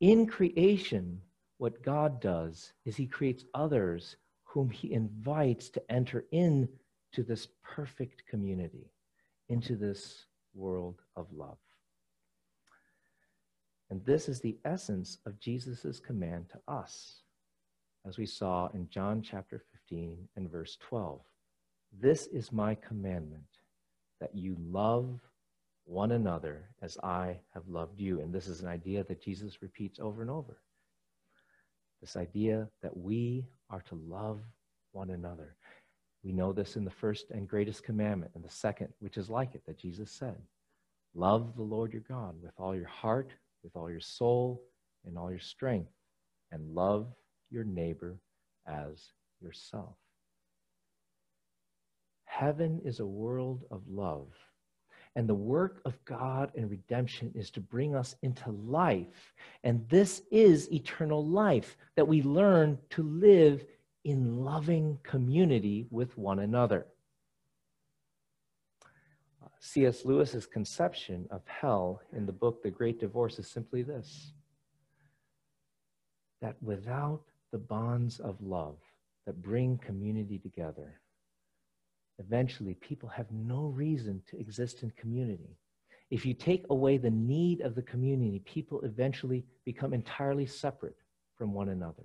In 0.00 0.26
creation, 0.26 1.20
what 1.58 1.82
God 1.82 2.20
does 2.20 2.72
is 2.84 2.96
He 2.96 3.06
creates 3.06 3.44
others 3.52 4.16
whom 4.44 4.70
He 4.70 4.92
invites 4.92 5.68
to 5.70 5.82
enter 5.90 6.24
into 6.30 6.68
this 7.18 7.48
perfect 7.62 8.22
community, 8.26 8.90
into 9.48 9.76
this 9.76 10.24
world 10.54 11.02
of 11.16 11.26
love. 11.32 11.58
And 13.90 14.04
this 14.04 14.28
is 14.28 14.40
the 14.40 14.58
essence 14.64 15.18
of 15.26 15.40
Jesus' 15.40 16.00
command 16.00 16.46
to 16.50 16.72
us, 16.72 17.22
as 18.06 18.18
we 18.18 18.26
saw 18.26 18.68
in 18.74 18.88
John 18.90 19.22
chapter 19.22 19.62
15 19.72 20.28
and 20.36 20.50
verse 20.50 20.76
12. 20.88 21.20
This 21.98 22.26
is 22.26 22.52
my 22.52 22.74
commandment, 22.74 23.42
that 24.20 24.34
you 24.34 24.56
love 24.60 25.20
one 25.84 26.12
another 26.12 26.68
as 26.82 26.98
I 27.02 27.38
have 27.54 27.66
loved 27.66 27.98
you. 27.98 28.20
And 28.20 28.32
this 28.32 28.46
is 28.46 28.60
an 28.60 28.68
idea 28.68 29.04
that 29.04 29.22
Jesus 29.22 29.62
repeats 29.62 29.98
over 29.98 30.20
and 30.20 30.30
over. 30.30 30.58
This 32.00 32.16
idea 32.16 32.68
that 32.82 32.96
we 32.96 33.44
are 33.70 33.82
to 33.82 33.94
love 33.94 34.40
one 34.92 35.10
another. 35.10 35.56
We 36.24 36.32
know 36.32 36.52
this 36.52 36.76
in 36.76 36.84
the 36.84 36.90
first 36.90 37.30
and 37.30 37.48
greatest 37.48 37.84
commandment, 37.84 38.32
and 38.34 38.44
the 38.44 38.50
second, 38.50 38.88
which 38.98 39.16
is 39.16 39.30
like 39.30 39.54
it, 39.54 39.62
that 39.66 39.78
Jesus 39.78 40.10
said 40.10 40.36
Love 41.14 41.56
the 41.56 41.62
Lord 41.62 41.92
your 41.92 42.02
God 42.08 42.34
with 42.42 42.52
all 42.56 42.74
your 42.74 42.88
heart, 42.88 43.32
with 43.64 43.74
all 43.76 43.90
your 43.90 44.00
soul, 44.00 44.62
and 45.04 45.18
all 45.18 45.30
your 45.30 45.40
strength, 45.40 45.90
and 46.52 46.74
love 46.74 47.12
your 47.50 47.64
neighbor 47.64 48.18
as 48.66 49.12
yourself. 49.40 49.96
Heaven 52.24 52.80
is 52.84 53.00
a 53.00 53.06
world 53.06 53.64
of 53.70 53.82
love. 53.88 54.28
And 55.16 55.28
the 55.28 55.34
work 55.34 55.80
of 55.84 56.02
God 56.04 56.52
and 56.56 56.70
redemption 56.70 57.32
is 57.34 57.50
to 57.50 57.60
bring 57.60 57.94
us 57.94 58.14
into 58.22 58.50
life. 58.50 59.34
And 59.64 59.88
this 59.88 60.22
is 60.30 60.72
eternal 60.72 61.26
life 61.26 61.76
that 61.96 62.06
we 62.06 62.22
learn 62.22 62.78
to 62.90 63.02
live 63.02 63.64
in 64.04 64.44
loving 64.44 64.98
community 65.02 65.86
with 65.90 66.16
one 66.16 66.38
another. 66.38 66.86
C.S. 69.60 70.04
Lewis's 70.04 70.46
conception 70.46 71.26
of 71.30 71.42
hell 71.46 72.00
in 72.12 72.26
the 72.26 72.32
book 72.32 72.62
The 72.62 72.70
Great 72.70 73.00
Divorce 73.00 73.38
is 73.38 73.48
simply 73.48 73.82
this 73.82 74.32
that 76.40 76.54
without 76.62 77.22
the 77.50 77.58
bonds 77.58 78.20
of 78.20 78.40
love 78.40 78.76
that 79.26 79.42
bring 79.42 79.76
community 79.78 80.38
together, 80.38 81.00
eventually 82.18 82.74
people 82.74 83.08
have 83.08 83.30
no 83.30 83.66
reason 83.66 84.22
to 84.30 84.38
exist 84.38 84.82
in 84.82 84.90
community. 84.92 85.56
If 86.10 86.24
you 86.24 86.34
take 86.34 86.64
away 86.70 86.96
the 86.96 87.10
need 87.10 87.60
of 87.60 87.74
the 87.74 87.82
community, 87.82 88.40
people 88.44 88.80
eventually 88.82 89.44
become 89.64 89.92
entirely 89.92 90.46
separate 90.46 90.96
from 91.36 91.52
one 91.52 91.68
another. 91.68 92.04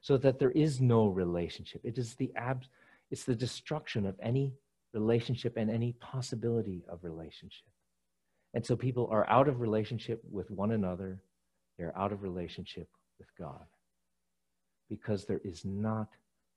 So 0.00 0.16
that 0.18 0.38
there 0.38 0.50
is 0.50 0.80
no 0.80 1.06
relationship. 1.06 1.80
It 1.84 1.96
is 1.96 2.14
the 2.14 2.32
ab- 2.36 2.64
it's 3.10 3.24
the 3.24 3.34
destruction 3.34 4.06
of 4.06 4.16
any 4.22 4.54
relationship 4.92 5.56
and 5.56 5.70
any 5.70 5.92
possibility 6.00 6.84
of 6.88 7.04
relationship. 7.04 7.68
And 8.54 8.64
so 8.64 8.76
people 8.76 9.08
are 9.10 9.28
out 9.30 9.48
of 9.48 9.60
relationship 9.60 10.20
with 10.30 10.50
one 10.50 10.72
another, 10.72 11.20
they're 11.78 11.96
out 11.96 12.12
of 12.12 12.22
relationship 12.22 12.88
with 13.18 13.28
God. 13.38 13.64
Because 14.90 15.24
there 15.24 15.40
is 15.44 15.64
not 15.64 16.08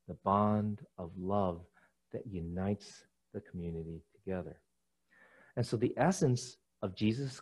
the 0.07 0.15
bond 0.25 0.81
of 0.97 1.11
love 1.17 1.61
that 2.15 2.25
unites 2.31 3.03
the 3.33 3.41
community 3.41 4.01
together. 4.13 4.55
And 5.57 5.65
so 5.65 5.75
the 5.75 5.93
essence 5.97 6.55
of 6.81 6.95
Jesus' 6.95 7.41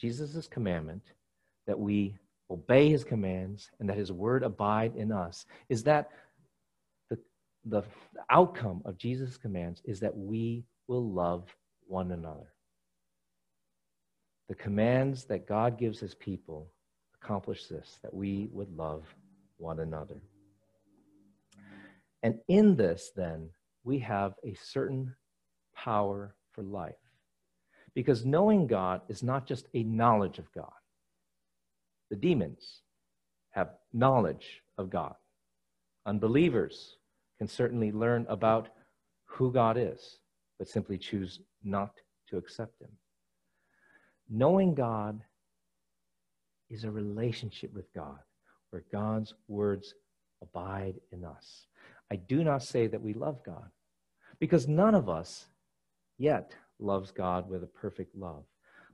Jesus's 0.00 0.48
commandment 0.48 1.02
that 1.66 1.78
we 1.78 2.16
obey 2.50 2.88
his 2.88 3.04
commands 3.04 3.70
and 3.78 3.88
that 3.88 3.98
his 3.98 4.10
word 4.10 4.42
abide 4.42 4.96
in 4.96 5.12
us 5.12 5.44
is 5.68 5.82
that 5.84 6.08
the, 7.10 7.18
the 7.66 7.82
outcome 8.30 8.80
of 8.86 8.96
Jesus' 8.96 9.36
commands 9.36 9.82
is 9.84 10.00
that 10.00 10.16
we 10.16 10.64
will 10.88 11.06
love 11.12 11.54
one 11.86 12.12
another. 12.12 12.54
The 14.48 14.54
commands 14.54 15.24
that 15.24 15.46
God 15.46 15.78
gives 15.78 16.00
his 16.00 16.14
people 16.14 16.70
accomplish 17.22 17.66
this, 17.66 17.98
that 18.02 18.14
we 18.14 18.48
would 18.52 18.74
love 18.74 19.04
one 19.58 19.80
another. 19.80 20.22
And 22.22 22.38
in 22.48 22.74
this, 22.74 23.12
then, 23.14 23.50
we 23.84 23.98
have 24.00 24.34
a 24.44 24.54
certain 24.54 25.14
power 25.74 26.34
for 26.52 26.62
life. 26.62 26.94
Because 27.94 28.24
knowing 28.24 28.66
God 28.66 29.02
is 29.08 29.22
not 29.22 29.46
just 29.46 29.66
a 29.74 29.84
knowledge 29.84 30.38
of 30.38 30.50
God. 30.52 30.72
The 32.10 32.16
demons 32.16 32.80
have 33.50 33.70
knowledge 33.92 34.62
of 34.78 34.90
God. 34.90 35.14
Unbelievers 36.06 36.96
can 37.38 37.46
certainly 37.46 37.92
learn 37.92 38.26
about 38.28 38.68
who 39.24 39.52
God 39.52 39.76
is, 39.78 40.18
but 40.58 40.68
simply 40.68 40.98
choose 40.98 41.40
not 41.62 41.92
to 42.28 42.36
accept 42.36 42.80
Him. 42.80 42.90
Knowing 44.28 44.74
God 44.74 45.20
is 46.70 46.84
a 46.84 46.90
relationship 46.90 47.72
with 47.72 47.92
God 47.94 48.18
where 48.70 48.84
God's 48.90 49.34
words 49.48 49.94
abide 50.42 50.94
in 51.12 51.24
us. 51.24 51.66
I 52.14 52.18
do 52.28 52.44
not 52.44 52.62
say 52.62 52.86
that 52.86 53.02
we 53.02 53.12
love 53.12 53.42
God 53.42 53.68
because 54.38 54.68
none 54.68 54.94
of 54.94 55.08
us 55.08 55.46
yet 56.16 56.54
loves 56.78 57.10
God 57.10 57.50
with 57.50 57.64
a 57.64 57.66
perfect 57.66 58.14
love. 58.14 58.44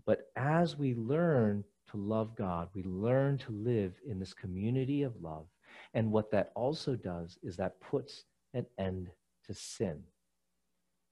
But 0.06 0.30
as 0.36 0.78
we 0.78 0.94
learn 0.94 1.62
to 1.90 1.98
love 1.98 2.34
God, 2.34 2.70
we 2.72 2.82
learn 2.82 3.36
to 3.36 3.52
live 3.52 3.92
in 4.08 4.18
this 4.18 4.32
community 4.32 5.02
of 5.02 5.20
love. 5.20 5.44
And 5.92 6.10
what 6.10 6.30
that 6.30 6.50
also 6.54 6.96
does 6.96 7.38
is 7.42 7.58
that 7.58 7.78
puts 7.82 8.24
an 8.54 8.64
end 8.78 9.10
to 9.48 9.52
sin. 9.52 10.02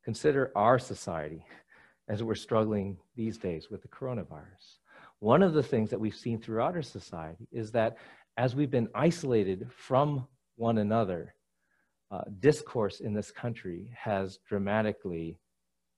Consider 0.03 0.51
our 0.57 0.79
society 0.79 1.45
as 2.09 2.23
we're 2.23 2.37
struggling 2.37 2.97
these 3.17 3.37
days 3.37 3.69
with 3.71 3.83
the 3.83 3.89
coronavirus. 3.89 4.79
One 5.19 5.43
of 5.43 5.53
the 5.53 5.63
things 5.63 5.91
that 5.91 6.01
we've 6.01 6.17
seen 6.17 6.41
throughout 6.41 6.75
our 6.75 6.81
society 6.81 7.49
is 7.53 7.71
that 7.73 7.99
as 8.39 8.57
we've 8.57 8.71
been 8.71 8.89
isolated 8.95 9.69
from 9.77 10.27
one 10.57 10.79
another, 10.79 11.35
uh, 12.11 12.23
discourse 12.41 13.01
in 13.01 13.15
this 13.15 13.31
country 13.31 13.91
has 13.97 14.39
dramatically 14.49 15.37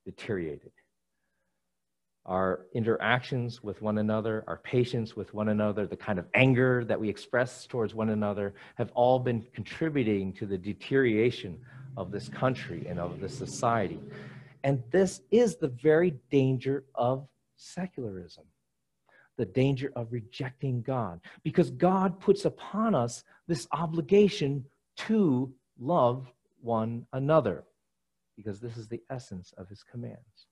deteriorated. 0.05 0.73
Our 2.27 2.67
interactions 2.75 3.63
with 3.63 3.81
one 3.81 3.99
another, 3.99 4.45
our 4.47 4.59
patience 4.59 5.17
with 5.17 5.33
one 5.33 5.49
another, 5.49 5.87
the 5.87 5.97
kind 5.97 6.19
of 6.19 6.27
anger 6.35 6.85
that 6.85 7.01
we 7.01 7.09
express 7.09 7.67
towards 7.67 7.95
one 7.95 8.11
another 8.11 8.55
have 8.75 8.91
all 8.95 9.19
been 9.19 9.47
contributing 9.55 10.33
to 10.35 10.47
the 10.47 10.59
deterioration 10.59 11.59
of 11.97 12.11
this 12.11 12.29
country 12.29 12.87
and 12.89 12.99
of 12.99 13.21
this 13.21 13.37
society. 13.37 14.01
And 14.65 14.83
this 14.91 15.23
is 15.31 15.57
the 15.57 15.69
very 15.69 16.15
danger 16.31 16.85
of 16.95 17.27
secularism 17.57 18.45
the 19.41 19.47
danger 19.47 19.91
of 19.97 20.13
rejecting 20.13 20.83
God, 20.83 21.19
because 21.43 21.71
God 21.71 22.21
puts 22.21 22.45
upon 22.45 22.95
us 22.95 23.25
this 23.49 23.67
obligation 23.73 24.67
to 24.99 25.51
love 25.81 26.31
one 26.61 27.07
another, 27.13 27.65
because 28.37 28.61
this 28.61 28.77
is 28.77 28.87
the 28.89 29.03
essence 29.11 29.53
of 29.57 29.69
his 29.69 29.83
commands. 29.83 30.47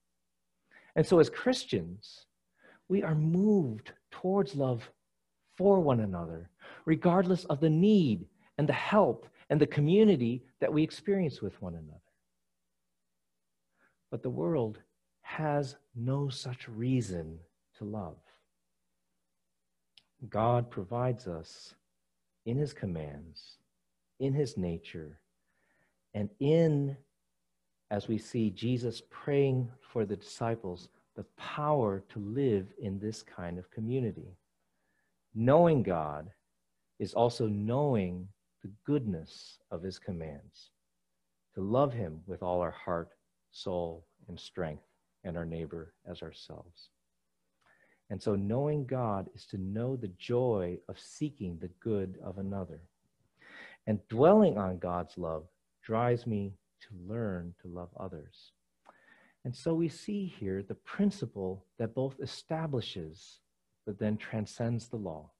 And 0.97 1.07
so, 1.07 1.21
as 1.21 1.31
Christians, 1.31 2.27
we 2.89 3.03
are 3.03 3.15
moved 3.15 3.93
towards 4.11 4.55
love 4.55 4.91
for 5.57 5.81
one 5.81 6.01
another, 6.01 6.51
regardless 6.87 7.45
of 7.45 7.61
the 7.61 7.71
need 7.71 8.27
and 8.57 8.69
the 8.69 8.73
help 8.73 9.29
and 9.51 9.61
the 9.61 9.67
community 9.67 10.43
that 10.61 10.73
we 10.73 10.83
experience 10.83 11.43
with 11.43 11.61
one 11.61 11.75
another. 11.75 12.01
But 14.11 14.23
the 14.23 14.31
world 14.31 14.79
has 15.23 15.77
no 15.95 16.29
such 16.29 16.69
reason 16.69 17.39
to 17.77 17.85
love. 17.85 18.17
God 20.29 20.71
provides 20.71 21.27
us 21.29 21.75
in 22.47 22.57
his 22.57 22.73
commands 22.73 23.58
in 24.21 24.33
his 24.33 24.57
nature 24.57 25.21
and 26.15 26.31
in, 26.41 26.97
as 27.91 28.09
we 28.09 28.19
see 28.19 28.51
Jesus 28.51 29.03
praying 29.11 29.71
for 29.81 30.05
the 30.05 30.17
disciples, 30.17 30.89
the 31.17 31.25
power 31.37 32.03
to 32.11 32.19
live 32.19 32.67
in 32.81 32.99
this 32.99 33.23
kind 33.23 33.59
of 33.59 33.71
community. 33.71 34.37
knowing 35.35 35.83
God 35.83 36.31
is 36.99 37.15
also 37.15 37.47
knowing 37.47 38.29
the 38.63 38.71
goodness 38.85 39.59
of 39.71 39.83
his 39.83 39.99
commands, 39.99 40.71
to 41.55 41.61
love 41.61 41.93
him 41.93 42.21
with 42.27 42.43
all 42.43 42.61
our 42.61 42.73
heart, 42.73 43.11
soul, 43.53 44.07
and 44.29 44.39
strength, 44.39 44.85
and 45.25 45.37
our 45.37 45.45
neighbor 45.45 45.95
as 46.07 46.23
ourselves. 46.23 46.91
And 48.11 48.21
so, 48.23 48.35
knowing 48.35 48.87
God 48.87 49.29
is 49.35 49.47
to 49.47 49.59
know 49.59 49.97
the 49.97 50.13
joy 50.19 50.79
of 50.89 50.99
seeking 50.99 51.59
the 51.59 51.71
good 51.81 52.19
of 52.25 52.39
another. 52.39 52.81
And 53.89 54.07
dwelling 54.09 54.59
on 54.59 54.79
God's 54.79 55.17
love 55.17 55.45
drives 55.83 56.27
me 56.27 56.53
to 56.83 56.89
learn 57.11 57.55
to 57.63 57.69
love 57.69 57.89
others. 57.99 58.53
And 59.47 59.57
so 59.57 59.73
we 59.73 59.89
see 59.89 60.27
here 60.39 60.63
the 60.63 60.75
principle 60.75 61.65
that 61.79 61.95
both 61.95 62.21
establishes 62.21 63.41
but 63.87 63.99
then 63.99 64.19
transcends 64.19 64.89
the 64.89 64.97
law. 64.97 65.31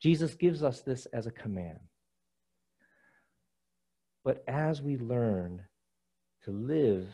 Jesus 0.00 0.34
gives 0.34 0.64
us 0.64 0.80
this 0.80 1.06
as 1.12 1.28
a 1.28 1.30
command. 1.30 1.78
But 4.24 4.42
as 4.48 4.82
we 4.82 4.96
learn 4.98 5.62
to 6.44 6.50
live 6.50 7.06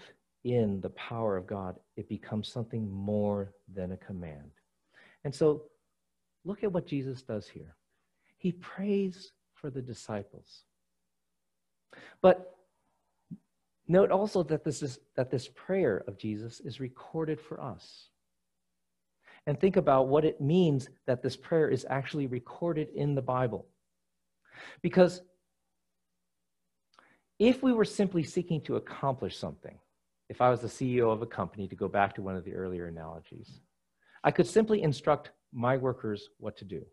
in 0.43 0.81
the 0.81 0.91
power 0.91 1.37
of 1.37 1.47
God, 1.47 1.77
it 1.99 2.09
becomes 2.09 2.49
something 2.49 2.91
more 2.91 3.53
than 3.75 3.93
a 3.93 3.99
command. 3.99 4.53
And 5.23 5.35
so 5.35 5.65
look 6.47 6.65
at 6.65 6.73
what 6.73 6.87
Jesus 6.87 7.21
does 7.21 7.47
here. 7.47 7.77
He 8.39 8.53
prays 8.53 9.33
for 9.67 9.71
the 9.71 9.83
disciples. 9.83 10.63
But 12.23 12.55
note 13.89 14.13
also 14.13 14.45
that 14.45 14.63
this, 14.63 14.81
is, 14.81 15.01
that 15.17 15.29
this 15.29 15.49
prayer 15.49 16.05
of 16.07 16.17
Jesus 16.19 16.61
is 16.61 16.79
recorded 16.79 17.41
for 17.41 17.61
us. 17.61 18.11
And 19.45 19.59
think 19.59 19.77
about 19.77 20.07
what 20.07 20.25
it 20.25 20.41
means 20.41 20.89
that 21.09 21.21
this 21.21 21.37
prayer 21.37 21.69
is 21.69 21.85
actually 21.91 22.29
recorded 22.29 22.91
in 22.95 23.17
the 23.17 23.23
Bible. 23.23 23.67
Because 24.83 25.23
if 27.41 27.61
we 27.61 27.73
were 27.73 27.85
simply 27.85 28.23
seeking 28.23 28.61
to 28.63 28.77
accomplish 28.77 29.37
something, 29.37 29.77
if 30.29 30.41
I 30.41 30.49
was 30.49 30.61
the 30.61 30.69
CEO 30.69 31.13
of 31.13 31.23
a 31.23 31.27
company, 31.27 31.67
to 31.67 31.75
go 31.75 31.89
back 31.89 32.15
to 32.15 32.23
one 32.23 32.37
of 32.37 32.45
the 32.45 32.55
earlier 32.55 32.87
analogies, 32.87 33.59
I 34.23 34.31
could 34.31 34.47
simply 34.47 34.83
instruct 34.83 35.33
my 35.53 35.77
workers 35.77 36.29
what 36.39 36.57
to 36.59 36.65
do. 36.65 36.87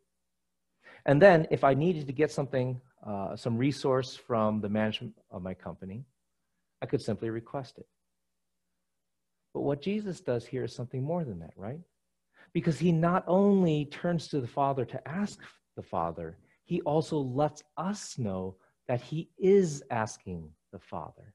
And 1.06 1.22
then, 1.22 1.48
if 1.52 1.64
I 1.64 1.74
needed 1.74 2.08
to 2.08 2.14
get 2.14 2.32
something, 2.32 2.80
uh, 3.06 3.36
some 3.36 3.58
resource 3.58 4.16
from 4.16 4.62
the 4.62 4.70
management 4.70 5.14
of 5.32 5.42
my 5.42 5.54
company, 5.54 6.06
I 6.82 6.86
could 6.86 7.02
simply 7.02 7.30
request 7.30 7.78
it. 7.78 7.88
But 9.54 9.62
what 9.62 9.82
Jesus 9.82 10.22
does 10.22 10.46
here 10.46 10.64
is 10.64 10.74
something 10.74 11.04
more 11.04 11.24
than 11.24 11.40
that, 11.40 11.54
right? 11.56 11.80
Because 12.54 12.80
he 12.80 12.92
not 12.92 13.24
only 13.28 13.86
turns 13.86 14.28
to 14.30 14.42
the 14.42 14.48
Father 14.48 14.86
to 14.86 15.08
ask 15.08 15.40
the 15.76 15.84
Father, 15.84 16.38
he 16.66 16.82
also 16.82 17.18
lets 17.18 17.64
us 17.78 18.18
know 18.18 18.56
that 18.88 19.02
he 19.02 19.30
is 19.38 19.84
asking 19.92 20.50
the 20.72 20.80
Father. 20.80 21.34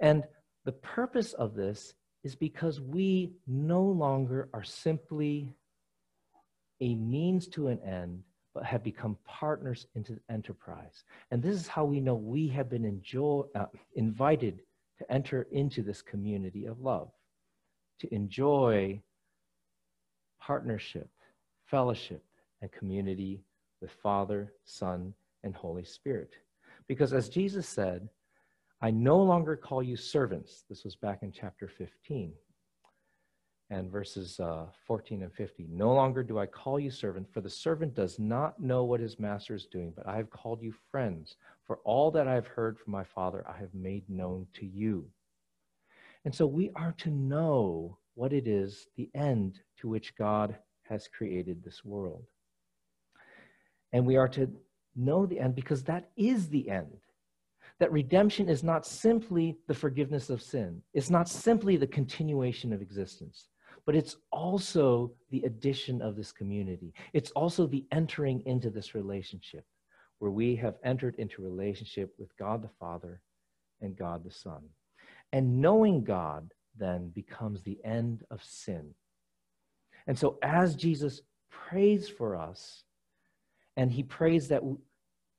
And 0.00 0.24
the 0.64 0.72
purpose 0.72 1.32
of 1.34 1.54
this 1.54 1.94
is 2.24 2.34
because 2.34 2.80
we 2.80 3.32
no 3.46 3.82
longer 3.82 4.48
are 4.52 4.64
simply 4.64 5.54
a 6.80 6.94
means 6.94 7.46
to 7.48 7.68
an 7.68 7.80
end, 7.80 8.22
but 8.54 8.64
have 8.64 8.82
become 8.82 9.16
partners 9.24 9.86
into 9.94 10.14
the 10.14 10.20
enterprise. 10.32 11.04
And 11.30 11.42
this 11.42 11.54
is 11.54 11.66
how 11.66 11.84
we 11.84 12.00
know 12.00 12.14
we 12.14 12.48
have 12.48 12.70
been 12.70 12.84
enjoy, 12.84 13.44
uh, 13.54 13.66
invited 13.94 14.60
to 14.98 15.12
enter 15.12 15.46
into 15.50 15.82
this 15.82 16.02
community 16.02 16.66
of 16.66 16.80
love, 16.80 17.10
to 18.00 18.14
enjoy 18.14 19.00
partnership, 20.40 21.10
fellowship, 21.66 22.22
and 22.60 22.70
community 22.70 23.42
with 23.80 23.90
Father, 23.90 24.52
Son, 24.64 25.14
and 25.42 25.54
Holy 25.54 25.84
Spirit. 25.84 26.30
Because 26.86 27.12
as 27.12 27.28
Jesus 27.28 27.68
said, 27.68 28.08
I 28.80 28.90
no 28.90 29.22
longer 29.22 29.56
call 29.56 29.82
you 29.82 29.96
servants. 29.96 30.64
This 30.68 30.84
was 30.84 30.94
back 30.96 31.22
in 31.22 31.32
chapter 31.32 31.66
15 31.66 32.32
and 33.70 33.90
verses 33.90 34.38
uh, 34.40 34.66
14 34.86 35.22
and 35.22 35.32
15. 35.32 35.68
No 35.70 35.92
longer 35.92 36.22
do 36.22 36.38
I 36.38 36.46
call 36.46 36.78
you 36.78 36.90
servant, 36.90 37.32
for 37.32 37.40
the 37.40 37.50
servant 37.50 37.94
does 37.94 38.18
not 38.18 38.60
know 38.60 38.84
what 38.84 39.00
his 39.00 39.18
master 39.18 39.54
is 39.54 39.66
doing, 39.66 39.92
but 39.96 40.06
I 40.06 40.16
have 40.16 40.30
called 40.30 40.62
you 40.62 40.74
friends. 40.90 41.36
For 41.66 41.78
all 41.84 42.10
that 42.10 42.28
I 42.28 42.34
have 42.34 42.46
heard 42.46 42.78
from 42.78 42.92
my 42.92 43.04
Father, 43.04 43.44
I 43.48 43.58
have 43.58 43.74
made 43.74 44.08
known 44.08 44.46
to 44.54 44.66
you. 44.66 45.06
And 46.24 46.34
so 46.34 46.46
we 46.46 46.70
are 46.76 46.94
to 46.98 47.10
know 47.10 47.98
what 48.14 48.32
it 48.32 48.46
is, 48.46 48.86
the 48.96 49.10
end 49.14 49.60
to 49.78 49.88
which 49.88 50.16
God 50.16 50.56
has 50.82 51.08
created 51.08 51.62
this 51.62 51.84
world. 51.84 52.24
And 53.92 54.06
we 54.06 54.16
are 54.16 54.28
to 54.28 54.50
know 54.94 55.26
the 55.26 55.40
end 55.40 55.54
because 55.54 55.82
that 55.84 56.10
is 56.16 56.48
the 56.48 56.68
end 56.68 56.98
that 57.78 57.92
redemption 57.92 58.48
is 58.48 58.62
not 58.62 58.86
simply 58.86 59.56
the 59.66 59.74
forgiveness 59.74 60.30
of 60.30 60.42
sin, 60.42 60.82
it's 60.92 61.10
not 61.10 61.28
simply 61.28 61.76
the 61.76 61.86
continuation 61.86 62.72
of 62.72 62.80
existence, 62.80 63.48
but 63.86 63.94
it's 63.94 64.16
also 64.30 65.12
the 65.30 65.42
addition 65.42 66.00
of 66.00 66.16
this 66.16 66.32
community. 66.32 66.94
It's 67.12 67.30
also 67.32 67.66
the 67.66 67.84
entering 67.92 68.42
into 68.46 68.70
this 68.70 68.94
relationship 68.94 69.64
where 70.18 70.30
we 70.30 70.56
have 70.56 70.76
entered 70.84 71.16
into 71.16 71.42
relationship 71.42 72.14
with 72.18 72.36
God 72.36 72.62
the 72.62 72.70
Father 72.80 73.20
and 73.80 73.96
God 73.96 74.24
the 74.24 74.30
Son. 74.30 74.62
And 75.32 75.60
knowing 75.60 76.04
God 76.04 76.52
then 76.78 77.10
becomes 77.10 77.62
the 77.62 77.78
end 77.84 78.24
of 78.30 78.42
sin. 78.42 78.94
And 80.06 80.18
so, 80.18 80.38
as 80.42 80.76
Jesus 80.76 81.22
prays 81.50 82.08
for 82.08 82.36
us, 82.36 82.84
and 83.76 83.90
he 83.90 84.02
prays 84.02 84.48
that 84.48 84.62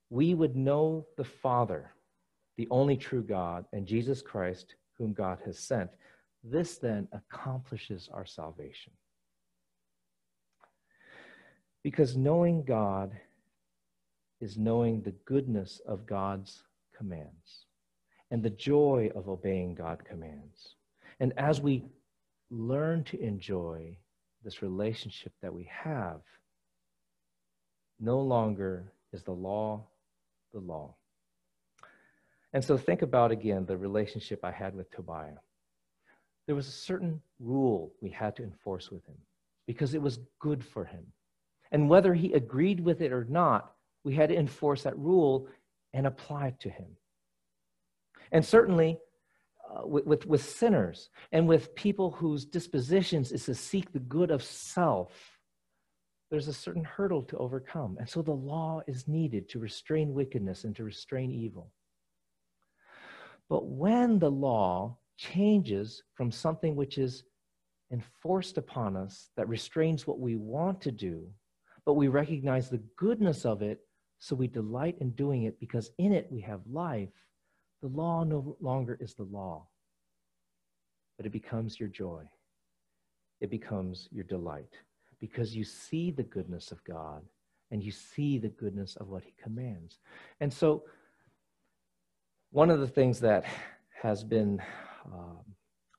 we 0.09 0.33
would 0.33 0.55
know 0.55 1.05
the 1.17 1.23
Father 1.23 1.91
the 2.57 2.67
only 2.71 2.97
true 2.97 3.23
God, 3.23 3.65
and 3.73 3.85
Jesus 3.85 4.21
Christ, 4.21 4.75
whom 4.97 5.13
God 5.13 5.39
has 5.45 5.59
sent. 5.59 5.89
This 6.47 6.77
then 6.77 7.07
accomplishes 7.11 8.07
our 8.13 8.25
salvation. 8.25 8.93
Because 11.83 12.15
knowing 12.15 12.63
God 12.63 13.11
is 14.41 14.57
knowing 14.57 15.01
the 15.01 15.15
goodness 15.25 15.81
of 15.87 16.05
God's 16.05 16.63
commands 16.95 17.65
and 18.31 18.43
the 18.43 18.49
joy 18.49 19.11
of 19.15 19.27
obeying 19.27 19.75
God's 19.75 20.03
commands. 20.07 20.75
And 21.19 21.33
as 21.37 21.61
we 21.61 21.85
learn 22.49 23.03
to 23.05 23.19
enjoy 23.19 23.97
this 24.43 24.61
relationship 24.61 25.33
that 25.41 25.53
we 25.53 25.69
have, 25.71 26.21
no 27.99 28.19
longer 28.19 28.91
is 29.13 29.23
the 29.23 29.31
law 29.31 29.85
the 30.55 30.61
law. 30.61 30.95
And 32.53 32.63
so 32.63 32.77
think 32.77 33.01
about 33.01 33.31
again 33.31 33.65
the 33.65 33.77
relationship 33.77 34.43
I 34.43 34.51
had 34.51 34.73
with 34.73 34.89
Tobiah. 34.89 35.43
There 36.47 36.55
was 36.55 36.67
a 36.67 36.71
certain 36.71 37.21
rule 37.39 37.93
we 38.01 38.09
had 38.09 38.35
to 38.35 38.43
enforce 38.43 38.91
with 38.91 39.05
him 39.05 39.17
because 39.67 39.93
it 39.93 40.01
was 40.01 40.19
good 40.39 40.63
for 40.63 40.85
him. 40.85 41.05
And 41.71 41.89
whether 41.89 42.13
he 42.13 42.33
agreed 42.33 42.79
with 42.79 43.01
it 43.01 43.11
or 43.11 43.25
not, 43.25 43.73
we 44.03 44.13
had 44.13 44.29
to 44.29 44.37
enforce 44.37 44.83
that 44.83 44.97
rule 44.97 45.47
and 45.93 46.05
apply 46.05 46.47
it 46.47 46.59
to 46.59 46.69
him. 46.69 46.87
And 48.31 48.45
certainly 48.45 48.99
uh, 49.69 49.87
with, 49.87 50.05
with, 50.05 50.25
with 50.27 50.43
sinners 50.43 51.09
and 51.31 51.47
with 51.47 51.73
people 51.75 52.11
whose 52.11 52.45
dispositions 52.45 53.31
is 53.31 53.45
to 53.45 53.55
seek 53.55 53.91
the 53.91 53.99
good 53.99 54.29
of 54.29 54.43
self, 54.43 55.39
there's 56.29 56.47
a 56.47 56.53
certain 56.53 56.83
hurdle 56.83 57.23
to 57.23 57.37
overcome. 57.37 57.97
And 57.99 58.07
so 58.07 58.21
the 58.21 58.31
law 58.31 58.81
is 58.87 59.07
needed 59.07 59.49
to 59.49 59.59
restrain 59.59 60.13
wickedness 60.13 60.63
and 60.63 60.75
to 60.75 60.83
restrain 60.83 61.31
evil. 61.31 61.71
But 63.49 63.67
when 63.67 64.19
the 64.19 64.31
law 64.31 64.97
changes 65.17 66.03
from 66.13 66.31
something 66.31 66.75
which 66.75 66.97
is 66.97 67.23
enforced 67.91 68.57
upon 68.57 68.95
us 68.95 69.29
that 69.37 69.47
restrains 69.47 70.07
what 70.07 70.19
we 70.19 70.35
want 70.35 70.81
to 70.81 70.91
do, 70.91 71.27
but 71.85 71.93
we 71.93 72.07
recognize 72.07 72.69
the 72.69 72.83
goodness 72.97 73.45
of 73.45 73.61
it, 73.61 73.79
so 74.19 74.35
we 74.35 74.47
delight 74.47 74.97
in 74.99 75.11
doing 75.11 75.43
it 75.43 75.59
because 75.59 75.91
in 75.97 76.11
it 76.11 76.27
we 76.31 76.41
have 76.41 76.61
life, 76.69 77.09
the 77.81 77.87
law 77.87 78.23
no 78.23 78.57
longer 78.59 78.97
is 78.99 79.13
the 79.13 79.23
law, 79.23 79.67
but 81.17 81.25
it 81.25 81.31
becomes 81.31 81.79
your 81.79 81.89
joy. 81.89 82.23
It 83.41 83.51
becomes 83.51 84.07
your 84.11 84.23
delight 84.23 84.73
because 85.19 85.55
you 85.55 85.63
see 85.63 86.11
the 86.11 86.23
goodness 86.23 86.71
of 86.71 86.83
God 86.83 87.21
and 87.71 87.83
you 87.83 87.91
see 87.91 88.37
the 88.37 88.49
goodness 88.49 88.95
of 88.95 89.09
what 89.09 89.23
He 89.23 89.33
commands. 89.41 89.99
And 90.39 90.51
so, 90.51 90.83
one 92.51 92.69
of 92.69 92.79
the 92.79 92.87
things 92.87 93.19
that 93.19 93.43
has 94.01 94.23
been 94.23 94.61
um, 95.05 95.39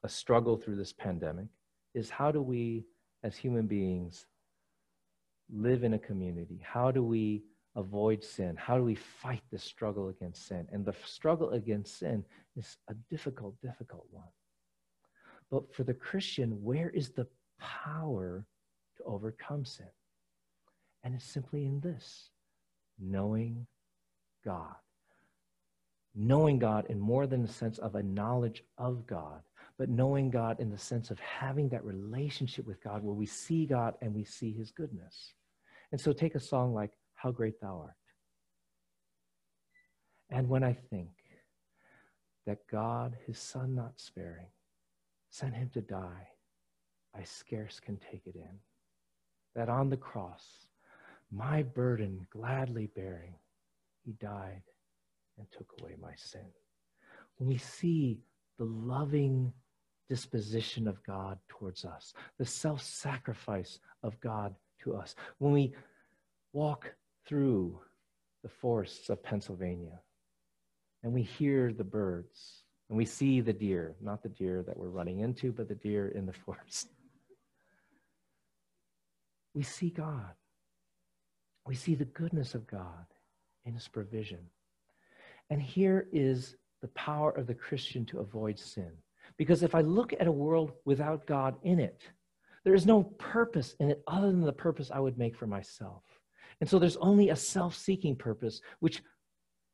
a 0.02 0.08
struggle 0.08 0.56
through 0.56 0.76
this 0.76 0.92
pandemic 0.92 1.46
is 1.94 2.10
how 2.10 2.30
do 2.30 2.42
we, 2.42 2.84
as 3.22 3.36
human 3.36 3.66
beings, 3.66 4.26
live 5.52 5.84
in 5.84 5.94
a 5.94 5.98
community? 5.98 6.60
How 6.62 6.90
do 6.90 7.02
we 7.02 7.44
avoid 7.74 8.22
sin? 8.24 8.56
How 8.56 8.76
do 8.76 8.82
we 8.82 8.94
fight 8.94 9.42
the 9.50 9.58
struggle 9.58 10.08
against 10.08 10.46
sin? 10.46 10.66
And 10.72 10.84
the 10.84 10.94
struggle 11.04 11.50
against 11.50 11.98
sin 11.98 12.24
is 12.56 12.76
a 12.88 12.94
difficult, 13.10 13.54
difficult 13.62 14.06
one. 14.10 14.28
But 15.50 15.72
for 15.74 15.84
the 15.84 15.94
Christian, 15.94 16.62
where 16.62 16.90
is 16.90 17.10
the 17.10 17.26
power 17.60 18.46
to 18.96 19.02
overcome 19.04 19.64
sin? 19.64 19.86
And 21.04 21.14
it's 21.14 21.24
simply 21.24 21.66
in 21.66 21.80
this 21.80 22.30
knowing 22.98 23.66
God. 24.44 24.74
Knowing 26.18 26.58
God 26.58 26.86
in 26.88 26.98
more 26.98 27.26
than 27.26 27.42
the 27.42 27.52
sense 27.52 27.76
of 27.78 27.94
a 27.94 28.02
knowledge 28.02 28.64
of 28.78 29.06
God, 29.06 29.42
but 29.76 29.90
knowing 29.90 30.30
God 30.30 30.58
in 30.58 30.70
the 30.70 30.78
sense 30.78 31.10
of 31.10 31.20
having 31.20 31.68
that 31.68 31.84
relationship 31.84 32.66
with 32.66 32.82
God 32.82 33.02
where 33.02 33.14
we 33.14 33.26
see 33.26 33.66
God 33.66 33.94
and 34.00 34.14
we 34.14 34.24
see 34.24 34.50
his 34.50 34.70
goodness. 34.70 35.34
And 35.92 36.00
so 36.00 36.14
take 36.14 36.34
a 36.34 36.40
song 36.40 36.72
like 36.72 36.92
How 37.14 37.30
Great 37.30 37.60
Thou 37.60 37.82
Art. 37.84 37.96
And 40.30 40.48
when 40.48 40.64
I 40.64 40.72
think 40.72 41.10
that 42.46 42.66
God, 42.70 43.14
his 43.26 43.38
son 43.38 43.74
not 43.74 43.92
sparing, 43.96 44.48
sent 45.28 45.54
him 45.54 45.68
to 45.74 45.82
die, 45.82 46.28
I 47.14 47.24
scarce 47.24 47.78
can 47.78 47.98
take 47.98 48.22
it 48.26 48.36
in. 48.36 48.58
That 49.54 49.68
on 49.68 49.90
the 49.90 49.96
cross, 49.96 50.66
my 51.30 51.62
burden 51.62 52.26
gladly 52.30 52.88
bearing, 52.94 53.34
he 54.02 54.12
died 54.12 54.62
and 55.38 55.46
took 55.50 55.72
away 55.80 55.96
my 56.00 56.12
sin. 56.16 56.46
When 57.38 57.48
we 57.48 57.58
see 57.58 58.18
the 58.58 58.64
loving 58.64 59.52
disposition 60.08 60.86
of 60.88 61.02
God 61.04 61.38
towards 61.48 61.84
us, 61.84 62.14
the 62.38 62.46
self 62.46 62.82
sacrifice 62.82 63.78
of 64.02 64.18
God 64.20 64.54
to 64.82 64.94
us, 64.94 65.14
when 65.38 65.52
we 65.52 65.74
walk 66.52 66.94
through 67.26 67.80
the 68.42 68.48
forests 68.48 69.10
of 69.10 69.22
Pennsylvania 69.22 70.00
and 71.02 71.12
we 71.12 71.22
hear 71.22 71.72
the 71.72 71.84
birds 71.84 72.62
and 72.88 72.96
we 72.96 73.04
see 73.04 73.40
the 73.40 73.52
deer, 73.52 73.96
not 74.00 74.22
the 74.22 74.28
deer 74.28 74.62
that 74.66 74.76
we're 74.76 74.88
running 74.88 75.20
into, 75.20 75.52
but 75.52 75.68
the 75.68 75.74
deer 75.74 76.08
in 76.08 76.26
the 76.26 76.32
forest. 76.44 76.88
We 79.54 79.62
see 79.62 79.90
God. 79.90 80.34
We 81.66 81.74
see 81.74 81.94
the 81.94 82.04
goodness 82.04 82.54
of 82.54 82.66
God 82.66 83.06
in 83.64 83.74
his 83.74 83.88
provision. 83.88 84.38
And 85.50 85.60
here 85.60 86.08
is 86.12 86.56
the 86.82 86.88
power 86.88 87.30
of 87.30 87.46
the 87.46 87.54
Christian 87.54 88.04
to 88.06 88.20
avoid 88.20 88.58
sin. 88.58 88.90
Because 89.36 89.62
if 89.62 89.74
I 89.74 89.80
look 89.80 90.12
at 90.12 90.26
a 90.26 90.32
world 90.32 90.72
without 90.84 91.26
God 91.26 91.56
in 91.62 91.78
it, 91.78 92.02
there 92.64 92.74
is 92.74 92.86
no 92.86 93.04
purpose 93.04 93.74
in 93.78 93.90
it 93.90 94.02
other 94.06 94.26
than 94.26 94.40
the 94.40 94.52
purpose 94.52 94.90
I 94.92 95.00
would 95.00 95.18
make 95.18 95.36
for 95.36 95.46
myself. 95.46 96.02
And 96.60 96.68
so 96.68 96.78
there's 96.78 96.96
only 96.96 97.30
a 97.30 97.36
self 97.36 97.76
seeking 97.76 98.16
purpose, 98.16 98.60
which 98.80 99.02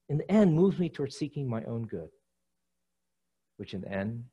in 0.08 0.18
the 0.18 0.30
end 0.30 0.54
moves 0.54 0.78
me 0.78 0.88
towards 0.88 1.16
seeking 1.16 1.48
my 1.48 1.62
own 1.64 1.86
good, 1.86 2.08
which 3.56 3.72
in 3.72 3.80
the 3.80 3.92
end 3.92 4.24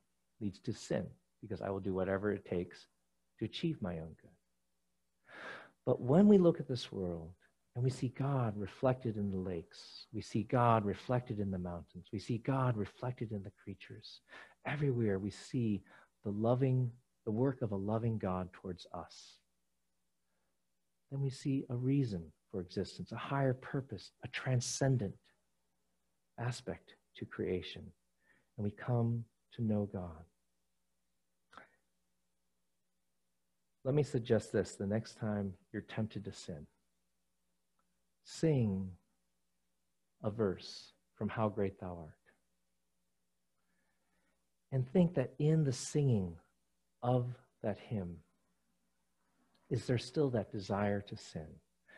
leads 0.41 0.59
to 0.61 0.73
sin, 0.73 1.05
because 1.41 1.61
I 1.61 1.69
will 1.69 1.79
do 1.79 1.93
whatever 1.93 2.31
it 2.31 2.45
takes 2.45 2.87
to 3.39 3.45
achieve 3.45 3.81
my 3.81 3.99
own 3.99 4.15
good. 4.21 4.31
But 5.85 6.01
when 6.01 6.27
we 6.27 6.37
look 6.37 6.59
at 6.59 6.67
this 6.67 6.91
world 6.91 7.31
and 7.79 7.83
we 7.85 7.89
see 7.91 8.09
God 8.09 8.57
reflected 8.57 9.15
in 9.15 9.31
the 9.31 9.37
lakes, 9.37 10.05
we 10.11 10.21
see 10.21 10.43
God 10.43 10.83
reflected 10.83 11.39
in 11.39 11.49
the 11.49 11.57
mountains, 11.57 12.07
we 12.11 12.19
see 12.19 12.39
God 12.39 12.75
reflected 12.75 13.31
in 13.31 13.41
the 13.41 13.53
creatures, 13.63 14.19
everywhere 14.65 15.17
we 15.17 15.29
see 15.29 15.81
the 16.25 16.29
loving, 16.29 16.91
the 17.23 17.31
work 17.31 17.61
of 17.61 17.71
a 17.71 17.77
loving 17.77 18.17
God 18.17 18.49
towards 18.51 18.85
us. 18.93 19.37
Then 21.09 21.21
we 21.21 21.29
see 21.29 21.63
a 21.69 21.75
reason 21.77 22.21
for 22.51 22.59
existence, 22.59 23.13
a 23.13 23.15
higher 23.15 23.53
purpose, 23.53 24.11
a 24.25 24.27
transcendent 24.27 25.13
aspect 26.37 26.95
to 27.15 27.25
creation. 27.25 27.83
And 28.57 28.65
we 28.65 28.71
come 28.71 29.23
to 29.53 29.61
know 29.63 29.89
God. 29.93 30.25
Let 33.85 33.95
me 33.95 34.03
suggest 34.03 34.51
this 34.51 34.75
the 34.75 34.85
next 34.85 35.17
time 35.17 35.53
you're 35.71 35.83
tempted 35.83 36.25
to 36.25 36.33
sin. 36.33 36.67
Sing 38.31 38.91
a 40.23 40.29
verse 40.29 40.93
from 41.15 41.29
How 41.29 41.49
Great 41.49 41.79
Thou 41.79 41.97
Art. 41.97 42.13
And 44.71 44.87
think 44.87 45.15
that 45.15 45.33
in 45.39 45.63
the 45.63 45.73
singing 45.73 46.35
of 47.01 47.25
that 47.63 47.79
hymn, 47.79 48.17
is 49.71 49.85
there 49.87 49.97
still 49.97 50.29
that 50.29 50.51
desire 50.51 51.01
to 51.01 51.17
sin? 51.17 51.47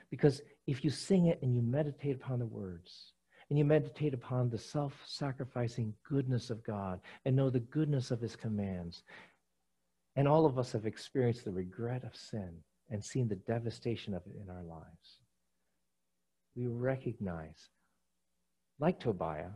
Because 0.10 0.42
if 0.68 0.86
you 0.86 0.90
sing 0.90 1.28
it 1.28 1.40
and 1.42 1.54
you 1.54 1.62
meditate 1.62 2.16
upon 2.16 2.40
the 2.40 2.46
words, 2.46 3.12
and 3.50 3.60
you 3.60 3.66
meditate 3.66 4.14
upon 4.14 4.50
the 4.50 4.58
self 4.58 4.94
sacrificing 5.06 5.94
goodness 6.10 6.50
of 6.50 6.64
God 6.64 7.02
and 7.26 7.36
know 7.36 7.50
the 7.50 7.60
goodness 7.60 8.10
of 8.10 8.22
his 8.22 8.38
commands, 8.38 9.04
and 10.16 10.30
all 10.30 10.46
of 10.46 10.58
us 10.58 10.72
have 10.72 10.86
experienced 10.86 11.44
the 11.44 11.52
regret 11.52 12.06
of 12.06 12.16
sin 12.16 12.54
and 12.90 13.04
seen 13.04 13.28
the 13.28 13.36
devastation 13.36 14.14
of 14.14 14.26
it 14.26 14.36
in 14.42 14.50
our 14.50 14.64
lives. 14.64 15.21
We 16.56 16.68
recognize, 16.68 17.70
like 18.80 19.00
Tobiah, 19.00 19.52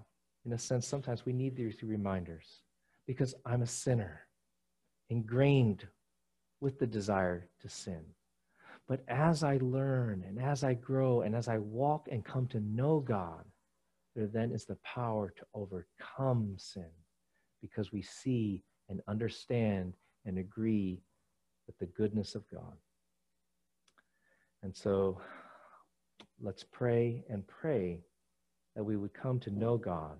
in 0.46 0.54
a 0.54 0.58
sense, 0.58 0.88
sometimes 0.88 1.26
we 1.26 1.34
need 1.34 1.56
these 1.56 1.82
reminders 1.84 2.62
because 3.08 3.36
I'm 3.46 3.62
a 3.62 3.68
sinner, 3.68 4.22
ingrained 5.10 5.88
with 6.62 6.80
the 6.80 6.88
desire 6.88 7.50
to 7.62 7.70
sin. 7.70 8.02
But 8.88 9.04
as 9.08 9.44
I 9.44 9.58
learn 9.62 10.24
and 10.28 10.40
as 10.40 10.64
I 10.64 10.76
grow 10.76 11.22
and 11.22 11.36
as 11.36 11.48
I 11.48 11.58
walk 11.58 12.08
and 12.12 12.24
come 12.24 12.48
to 12.48 12.60
know 12.60 13.00
God, 13.00 13.44
there 14.16 14.28
then 14.28 14.52
is 14.52 14.66
the 14.66 14.78
power 14.84 15.34
to 15.38 15.46
overcome 15.54 16.56
sin 16.58 16.90
because 17.62 17.92
we 17.92 18.02
see 18.02 18.64
and 18.90 19.02
understand 19.08 19.96
and 20.26 20.38
agree 20.38 21.02
with 21.68 21.78
the 21.80 21.88
goodness 21.88 22.36
of 22.36 22.44
God. 22.50 22.78
And 24.64 24.76
so 24.76 25.20
let's 26.42 26.64
pray 26.64 27.24
and 27.30 27.48
pray 27.48 28.02
that 28.76 28.84
we 28.84 28.98
would 28.98 29.14
come 29.14 29.40
to 29.42 29.52
know 29.52 29.78
God 29.78 30.18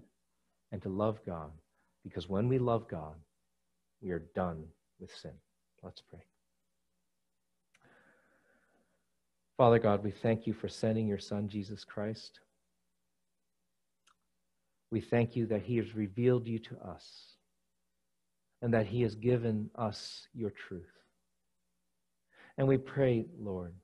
and 0.72 0.82
to 0.82 0.90
love 0.90 1.20
God 1.26 1.52
because 2.04 2.30
when 2.30 2.48
we 2.48 2.58
love 2.58 2.88
God, 2.88 3.16
we 4.02 4.12
are 4.12 4.24
done 4.36 4.64
with 5.00 5.14
sin. 5.16 5.34
Let's 5.84 6.02
pray. 6.02 6.24
Father 9.58 9.80
God, 9.80 10.04
we 10.04 10.12
thank 10.12 10.46
you 10.46 10.54
for 10.54 10.68
sending 10.68 11.08
your 11.08 11.20
Son, 11.20 11.48
Jesus 11.48 11.84
Christ. 11.84 12.40
We 14.92 15.02
thank 15.02 15.36
you 15.36 15.46
that 15.48 15.64
he 15.64 15.78
has 15.78 15.96
revealed 15.96 16.46
you 16.48 16.60
to 16.60 16.78
us 16.78 17.36
and 18.66 18.74
that 18.74 18.88
He 18.88 19.04
has 19.04 19.14
given 19.14 19.70
us 19.76 20.28
your 20.34 20.50
truth. 20.50 20.92
And 22.58 22.68
we 22.68 22.78
pray, 22.78 23.26
Lord, 23.40 23.76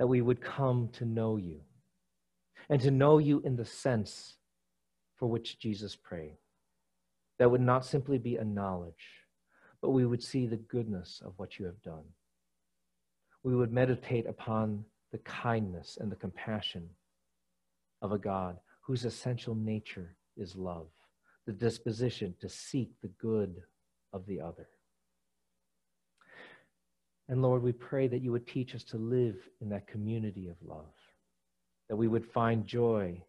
that 0.00 0.06
we 0.06 0.22
would 0.22 0.40
come 0.40 0.88
to 0.94 1.04
know 1.04 1.36
you 1.36 1.60
and 2.70 2.80
to 2.80 2.90
know 2.90 3.18
you 3.18 3.42
in 3.44 3.54
the 3.54 3.66
sense 3.66 4.38
for 5.16 5.26
which 5.26 5.58
Jesus 5.58 5.94
prayed. 5.94 6.38
That 7.38 7.50
would 7.50 7.60
not 7.60 7.84
simply 7.84 8.16
be 8.16 8.36
a 8.36 8.44
knowledge, 8.44 9.26
but 9.82 9.90
we 9.90 10.06
would 10.06 10.22
see 10.22 10.46
the 10.46 10.56
goodness 10.56 11.20
of 11.22 11.34
what 11.36 11.58
you 11.58 11.66
have 11.66 11.82
done. 11.82 12.04
We 13.42 13.54
would 13.54 13.74
meditate 13.74 14.26
upon 14.26 14.86
the 15.12 15.18
kindness 15.18 15.98
and 16.00 16.10
the 16.10 16.16
compassion 16.16 16.88
of 18.00 18.12
a 18.12 18.18
God 18.18 18.56
whose 18.80 19.04
essential 19.04 19.54
nature 19.54 20.16
is 20.34 20.56
love 20.56 20.86
the 21.44 21.52
disposition 21.52 22.34
to 22.40 22.48
seek 22.48 22.88
the 23.02 23.10
good 23.20 23.56
of 24.14 24.24
the 24.24 24.40
other. 24.40 24.68
And 27.30 27.42
Lord, 27.42 27.62
we 27.62 27.70
pray 27.70 28.08
that 28.08 28.22
you 28.22 28.32
would 28.32 28.48
teach 28.48 28.74
us 28.74 28.82
to 28.84 28.96
live 28.96 29.36
in 29.60 29.68
that 29.68 29.86
community 29.86 30.48
of 30.48 30.56
love, 30.66 30.92
that 31.88 31.94
we 31.94 32.08
would 32.08 32.26
find 32.26 32.66
joy 32.66 33.22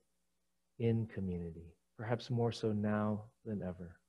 in 0.80 1.06
community, 1.06 1.76
perhaps 2.00 2.32
more 2.32 2.52
so 2.52 2.72
now 2.72 3.26
than 3.46 3.62
ever, 3.62 4.00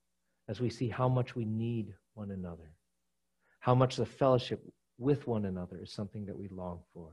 as 0.48 0.62
we 0.62 0.70
see 0.70 0.88
how 0.88 1.10
much 1.10 1.36
we 1.36 1.44
need 1.44 1.92
one 2.14 2.30
another, 2.30 2.72
how 3.60 3.74
much 3.74 3.96
the 3.96 4.06
fellowship 4.06 4.66
with 4.96 5.26
one 5.26 5.44
another 5.44 5.78
is 5.82 5.92
something 5.92 6.24
that 6.24 6.38
we 6.38 6.48
long 6.48 6.80
for. 6.94 7.10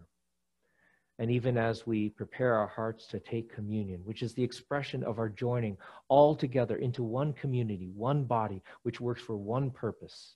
And 1.18 1.30
even 1.30 1.58
as 1.58 1.86
we 1.86 2.08
prepare 2.08 2.56
our 2.56 2.68
hearts 2.68 3.08
to 3.08 3.20
take 3.20 3.54
communion, 3.54 4.00
which 4.06 4.24
is 4.24 4.34
the 4.34 4.44
expression 4.44 5.04
of 5.04 5.20
our 5.20 5.28
joining 5.28 5.76
all 6.08 6.34
together 6.34 6.78
into 6.78 7.04
one 7.04 7.34
community, 7.34 7.92
one 7.94 8.24
body, 8.24 8.64
which 8.84 9.02
works 9.02 9.22
for 9.22 9.36
one 9.36 9.70
purpose 9.70 10.36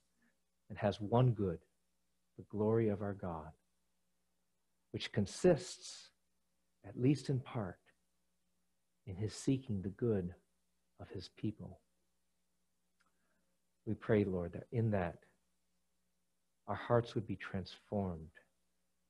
and 0.68 0.78
has 0.78 1.00
one 1.00 1.32
good, 1.32 1.60
the 2.38 2.46
glory 2.50 2.90
of 2.90 3.02
our 3.02 3.14
God, 3.14 3.52
which 4.92 5.12
consists, 5.12 6.10
at 6.88 7.00
least 7.00 7.30
in 7.30 7.40
part, 7.40 7.80
in 9.06 9.16
his 9.16 9.34
seeking 9.34 9.82
the 9.82 9.90
good 9.90 10.34
of 11.00 11.10
his 11.10 11.30
people. 11.38 11.80
We 13.86 13.94
pray, 13.94 14.24
Lord, 14.24 14.54
that 14.54 14.68
in 14.72 14.92
that 14.92 15.18
our 16.68 16.76
hearts 16.76 17.16
would 17.16 17.28
be 17.28 17.36
transformed 17.36 18.30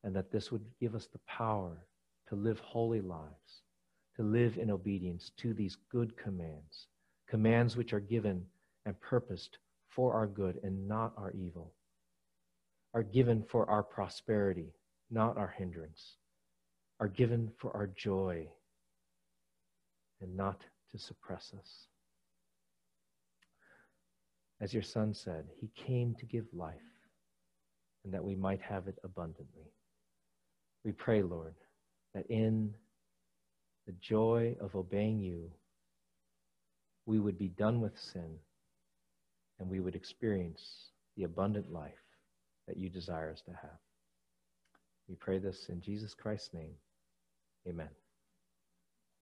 and 0.03 0.15
that 0.15 0.32
this 0.32 0.51
would 0.51 0.65
give 0.80 0.95
us 0.95 1.07
the 1.07 1.19
power 1.28 1.86
to 2.30 2.36
live 2.36 2.59
holy 2.59 3.01
lives, 3.01 3.61
to 4.15 4.24
live 4.24 4.57
in 4.57 4.71
obedience 4.71 5.32
to 5.38 5.53
these 5.53 5.78
good 5.91 6.17
commands, 6.17 6.88
commands 7.28 7.78
which 7.78 7.93
are 7.93 7.99
given 7.99 8.43
and 8.86 8.99
purposed 8.99 9.59
for 9.89 10.13
our 10.13 10.28
good 10.28 10.59
and 10.63 10.88
not 10.88 11.13
our 11.17 11.32
evil, 11.32 11.74
are 12.93 13.03
given 13.03 13.43
for 13.49 13.69
our 13.69 13.83
prosperity, 13.83 14.73
not 15.09 15.37
our 15.37 15.53
hindrance, 15.57 16.17
are 16.99 17.07
given 17.07 17.51
for 17.57 17.75
our 17.75 17.87
joy 17.87 18.47
and 20.21 20.35
not 20.35 20.61
to 20.91 20.97
suppress 20.97 21.51
us. 21.57 21.87
As 24.61 24.73
your 24.73 24.83
son 24.83 25.13
said, 25.13 25.45
he 25.59 25.69
came 25.75 26.15
to 26.15 26.25
give 26.25 26.45
life 26.53 26.75
and 28.03 28.13
that 28.13 28.23
we 28.23 28.35
might 28.35 28.61
have 28.61 28.87
it 28.87 28.97
abundantly. 29.03 29.73
We 30.85 30.91
pray, 30.91 31.23
Lord, 31.23 31.55
that 32.13 32.25
in 32.29 32.73
the 33.87 33.93
joy 33.99 34.55
of 34.61 34.75
obeying 34.75 35.19
you, 35.19 35.49
we 37.05 37.19
would 37.19 37.37
be 37.37 37.49
done 37.49 37.81
with 37.81 37.97
sin 37.97 38.37
and 39.59 39.69
we 39.69 39.79
would 39.79 39.95
experience 39.95 40.91
the 41.17 41.23
abundant 41.23 41.71
life 41.71 42.02
that 42.68 42.78
you 42.78 42.89
desire 42.89 43.32
us 43.32 43.41
to 43.41 43.51
have. 43.51 43.80
We 45.07 45.16
pray 45.16 45.39
this 45.39 45.68
in 45.70 45.82
Jesus 45.82 46.14
Christ's 46.14 46.53
name. 46.53 46.76
Amen. 47.68 47.89